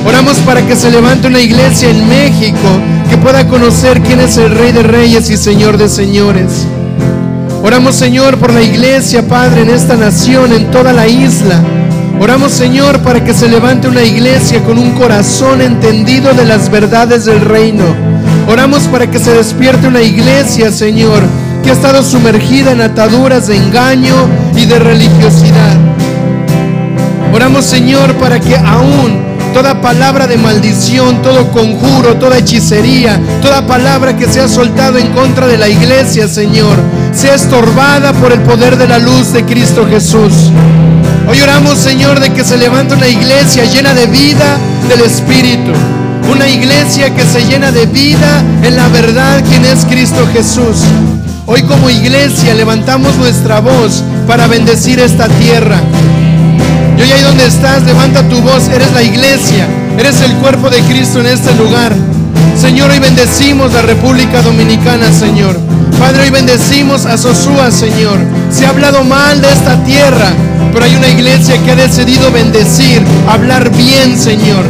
[0.06, 2.68] Oramos para que se levante una iglesia en México
[3.10, 6.64] que pueda conocer quién es el Rey de Reyes y Señor de Señores.
[7.64, 11.60] Oramos, Señor, por la iglesia, Padre, en esta nación, en toda la isla.
[12.20, 17.24] Oramos, Señor, para que se levante una iglesia con un corazón entendido de las verdades
[17.24, 17.84] del reino.
[18.48, 21.24] Oramos para que se despierte una iglesia, Señor,
[21.64, 24.14] que ha estado sumergida en ataduras de engaño
[24.54, 25.76] y de religiosidad.
[27.34, 29.25] Oramos, Señor, para que aún
[29.56, 35.06] toda palabra de maldición, todo conjuro, toda hechicería, toda palabra que se ha soltado en
[35.14, 36.76] contra de la iglesia, Señor,
[37.14, 40.50] sea estorbada por el poder de la luz de Cristo Jesús.
[41.26, 44.58] Hoy oramos, Señor, de que se levante una iglesia llena de vida
[44.90, 45.72] del Espíritu.
[46.30, 50.84] Una iglesia que se llena de vida en la verdad, quien es Cristo Jesús.
[51.46, 55.80] Hoy como iglesia levantamos nuestra voz para bendecir esta tierra.
[56.96, 59.66] Y hoy ahí donde estás, levanta tu voz, eres la iglesia,
[59.98, 61.94] eres el cuerpo de Cristo en este lugar.
[62.58, 65.56] Señor, hoy bendecimos la República Dominicana, Señor.
[65.98, 68.18] Padre, hoy bendecimos a Sosúa, Señor.
[68.50, 70.32] Se ha hablado mal de esta tierra,
[70.72, 74.64] pero hay una iglesia que ha decidido bendecir, hablar bien, Señor.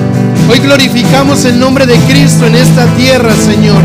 [0.50, 3.82] Hoy glorificamos el nombre de Cristo en esta tierra, Señor.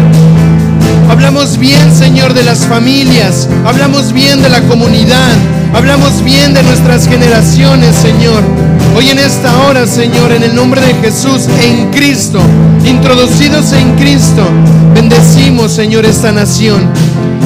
[1.12, 3.50] Hablamos bien, Señor, de las familias.
[3.66, 5.36] Hablamos bien de la comunidad.
[5.74, 8.42] Hablamos bien de nuestras generaciones, Señor.
[8.96, 12.40] Hoy en esta hora, Señor, en el nombre de Jesús, en Cristo,
[12.86, 14.42] introducidos en Cristo,
[14.96, 16.90] bendecimos, Señor, esta nación.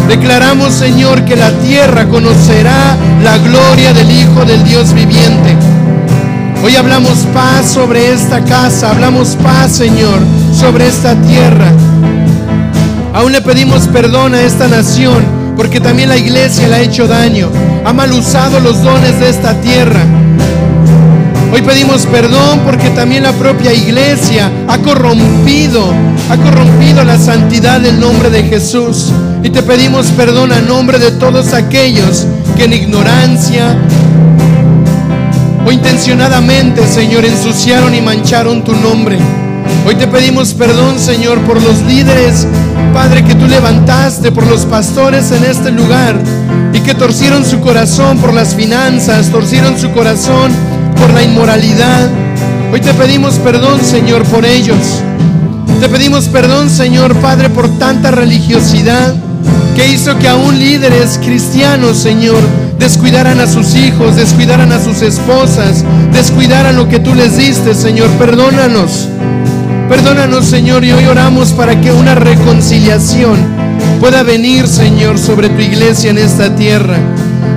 [0.08, 5.58] Declaramos, Señor, que la tierra conocerá la gloria del Hijo del Dios viviente.
[6.64, 10.20] Hoy hablamos paz sobre esta casa, hablamos paz, Señor,
[10.54, 11.72] sobre esta tierra.
[13.16, 15.24] Aún le pedimos perdón a esta nación,
[15.56, 17.50] porque también la iglesia le ha hecho daño,
[17.86, 20.02] ha mal usado los dones de esta tierra.
[21.54, 25.94] Hoy pedimos perdón porque también la propia iglesia ha corrompido,
[26.30, 29.14] ha corrompido la santidad del nombre de Jesús.
[29.44, 32.28] Y te pedimos perdón a nombre de todos aquellos
[32.58, 33.78] que en ignorancia
[35.66, 39.18] o intencionadamente, Señor, ensuciaron y mancharon tu nombre.
[39.88, 42.46] Hoy te pedimos perdón, Señor, por los líderes,
[42.96, 46.16] Padre, que tú levantaste, por los pastores en este lugar
[46.72, 50.50] y que torcieron su corazón por las finanzas, torcieron su corazón
[50.98, 52.10] por la inmoralidad.
[52.72, 54.78] Hoy te pedimos perdón, Señor, por ellos.
[55.82, 59.14] Te pedimos perdón, Señor Padre, por tanta religiosidad
[59.76, 62.40] que hizo que aún líderes cristianos, Señor,
[62.80, 68.10] descuidaran a sus hijos, descuidaran a sus esposas, descuidaran lo que tú les diste, Señor.
[68.12, 69.10] Perdónanos.
[69.90, 73.38] Perdónanos, Señor, y hoy oramos para que una reconciliación
[74.00, 76.98] pueda venir, Señor, sobre tu iglesia en esta tierra.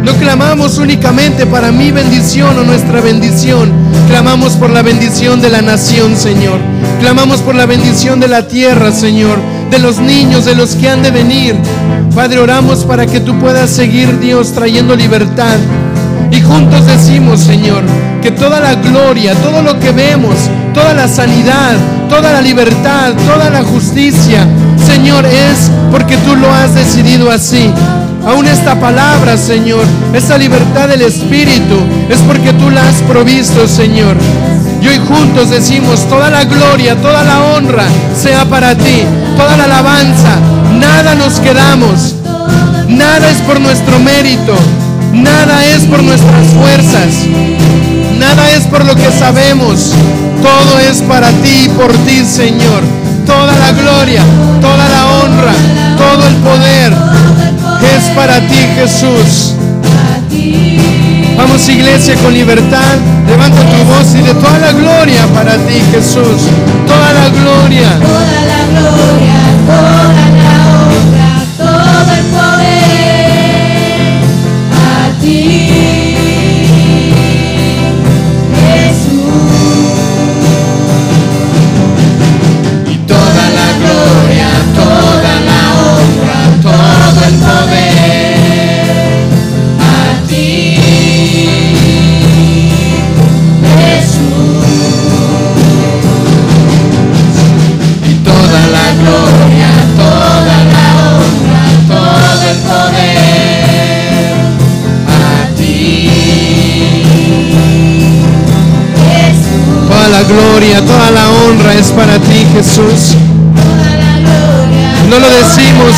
[0.04, 3.72] No clamamos únicamente para mi bendición o nuestra bendición.
[4.08, 6.58] Clamamos por la bendición de la nación, Señor.
[7.00, 9.38] Clamamos por la bendición de la tierra, Señor.
[9.70, 11.56] De los niños, de los que han de venir.
[12.14, 15.56] Padre, oramos para que tú puedas seguir, Dios, trayendo libertad.
[16.30, 17.82] Y juntos decimos, Señor,
[18.22, 20.34] que toda la gloria, todo lo que vemos,
[20.74, 21.76] toda la sanidad,
[22.08, 24.46] toda la libertad, toda la justicia,
[24.86, 27.70] Señor, es porque tú lo has decidido así.
[28.26, 31.76] Aún esta palabra, Señor, esta libertad del Espíritu,
[32.08, 34.16] es porque tú la has provisto, Señor.
[34.82, 37.84] Y hoy juntos decimos, toda la gloria, toda la honra
[38.16, 39.02] sea para ti,
[39.36, 40.36] toda la alabanza,
[40.78, 42.14] nada nos quedamos,
[42.88, 44.54] nada es por nuestro mérito,
[45.22, 47.26] nada es por nuestras fuerzas,
[48.18, 49.92] nada es por lo que sabemos,
[50.42, 52.82] todo es para ti y por ti, Señor.
[53.26, 54.22] Toda la gloria,
[54.60, 55.52] toda la honra,
[55.98, 56.92] todo el poder
[57.96, 59.54] es para ti, Jesús.
[61.36, 62.96] Vamos iglesia con libertad,
[63.28, 66.48] levanta tu voz y de toda la gloria para ti, Jesús.
[66.86, 67.90] Toda la gloria.
[68.00, 69.27] Toda la gloria,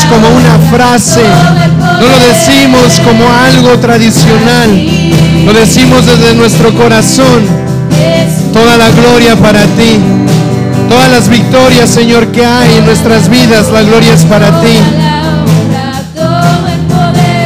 [0.09, 1.23] como una frase,
[2.01, 4.71] no lo decimos como algo tradicional,
[5.45, 7.47] lo decimos desde nuestro corazón.
[8.53, 9.99] Toda la gloria para ti.
[10.89, 14.79] Todas las victorias, Señor, que hay en nuestras vidas, la gloria es para ti.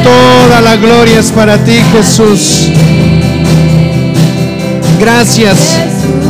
[0.03, 2.69] Toda la gloria es para ti, Jesús.
[4.99, 5.57] Gracias.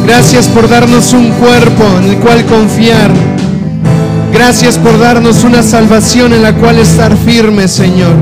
[0.06, 3.35] Gracias por darnos un cuerpo en el cual confiar.
[4.36, 8.14] Gracias por darnos una salvación en la cual estar firme, Señor.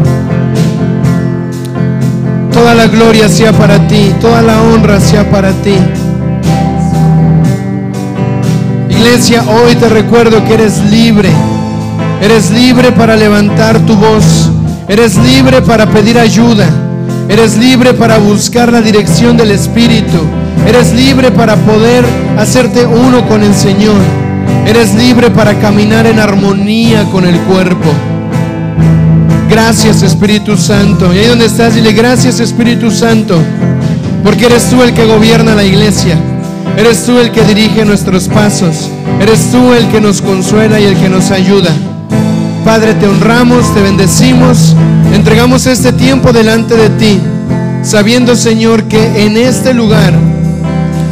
[2.54, 5.76] Toda la gloria sea para ti, toda la honra sea para ti.
[8.92, 11.32] Iglesia, hoy te recuerdo que eres libre.
[12.22, 14.52] Eres libre para levantar tu voz.
[14.88, 16.70] Eres libre para pedir ayuda.
[17.28, 20.20] Eres libre para buscar la dirección del Espíritu.
[20.68, 22.06] Eres libre para poder
[22.38, 24.23] hacerte uno con el Señor.
[24.66, 27.90] Eres libre para caminar en armonía con el cuerpo.
[29.50, 31.14] Gracias Espíritu Santo.
[31.14, 33.38] Y ahí donde estás, dile gracias Espíritu Santo.
[34.24, 36.18] Porque eres tú el que gobierna la iglesia.
[36.78, 38.90] Eres tú el que dirige nuestros pasos.
[39.20, 41.72] Eres tú el que nos consuela y el que nos ayuda.
[42.66, 44.74] Padre, te honramos, te bendecimos,
[45.14, 47.20] entregamos este tiempo delante de ti,
[47.84, 50.14] sabiendo, Señor, que en este lugar,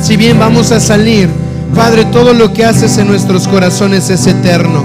[0.01, 1.30] si bien vamos a salir,
[1.76, 4.84] Padre, todo lo que haces en nuestros corazones es eterno.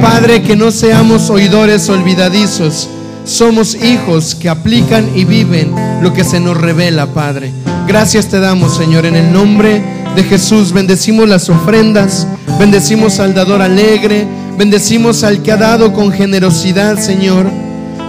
[0.00, 2.88] Padre, que no seamos oidores olvidadizos,
[3.24, 7.52] somos hijos que aplican y viven lo que se nos revela, Padre.
[7.86, 9.82] Gracias te damos, Señor, en el nombre
[10.16, 10.72] de Jesús.
[10.72, 12.26] Bendecimos las ofrendas,
[12.58, 14.26] bendecimos al dador alegre,
[14.58, 17.46] Bendecimos al que ha dado con generosidad, Señor.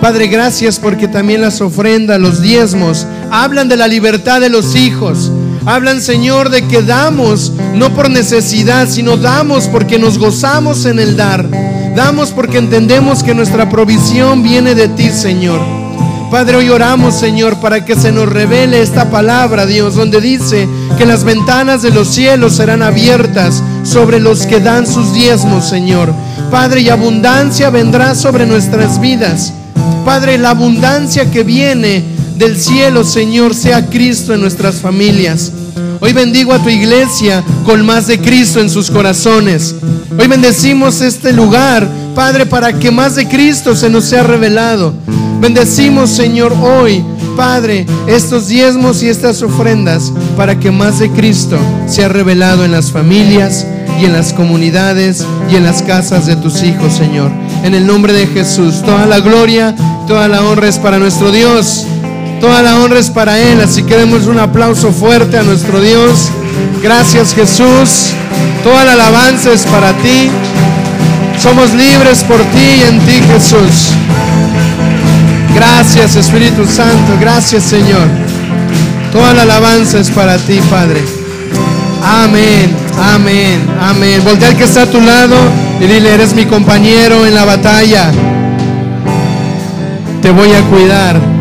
[0.01, 5.31] Padre, gracias porque también las ofrendas, los diezmos, hablan de la libertad de los hijos.
[5.65, 11.15] Hablan, Señor, de que damos no por necesidad, sino damos porque nos gozamos en el
[11.15, 11.47] dar.
[11.95, 15.61] Damos porque entendemos que nuestra provisión viene de ti, Señor.
[16.29, 20.67] Padre, hoy oramos, Señor, para que se nos revele esta palabra, Dios, donde dice
[20.97, 26.11] que las ventanas de los cielos serán abiertas sobre los que dan sus diezmos, Señor.
[26.49, 29.53] Padre, y abundancia vendrá sobre nuestras vidas.
[30.03, 32.03] Padre, la abundancia que viene
[32.37, 35.51] del cielo, Señor, sea Cristo en nuestras familias.
[35.99, 39.75] Hoy bendigo a tu iglesia con más de Cristo en sus corazones.
[40.19, 44.93] Hoy bendecimos este lugar, Padre, para que más de Cristo se nos sea revelado.
[45.39, 47.03] Bendecimos, Señor, hoy,
[47.35, 51.57] Padre, estos diezmos y estas ofrendas para que más de Cristo
[51.87, 53.65] sea revelado en las familias
[53.99, 57.31] y en las comunidades y en las casas de tus hijos, Señor.
[57.63, 59.75] En el nombre de Jesús, toda la gloria,
[60.07, 61.85] toda la honra es para nuestro Dios.
[62.39, 66.29] Toda la honra es para Él, así que demos un aplauso fuerte a nuestro Dios.
[66.81, 68.13] Gracias Jesús.
[68.63, 70.29] Toda la alabanza es para ti.
[71.39, 73.91] Somos libres por ti y en ti Jesús.
[75.55, 77.17] Gracias Espíritu Santo.
[77.19, 78.07] Gracias Señor.
[79.11, 81.01] Toda la alabanza es para ti, Padre.
[82.03, 82.75] Amén,
[83.13, 84.21] amén, amén.
[84.23, 85.35] Voltea al que está a tu lado
[85.79, 88.11] y dile, eres mi compañero en la batalla.
[90.21, 91.32] Te voy a cuidar.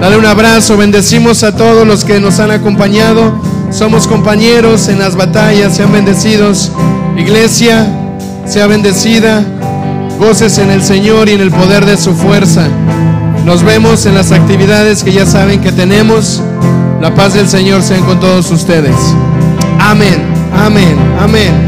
[0.00, 3.32] Dale un abrazo, bendecimos a todos los que nos han acompañado.
[3.70, 6.70] Somos compañeros en las batallas, sean bendecidos.
[7.16, 7.86] Iglesia,
[8.46, 9.44] sea bendecida.
[10.20, 12.68] Goces en el Señor y en el poder de su fuerza.
[13.44, 16.42] Nos vemos en las actividades que ya saben que tenemos.
[17.00, 18.96] La paz del Señor sea con todos ustedes.
[19.80, 20.22] Amén,
[20.52, 21.67] amén, amén.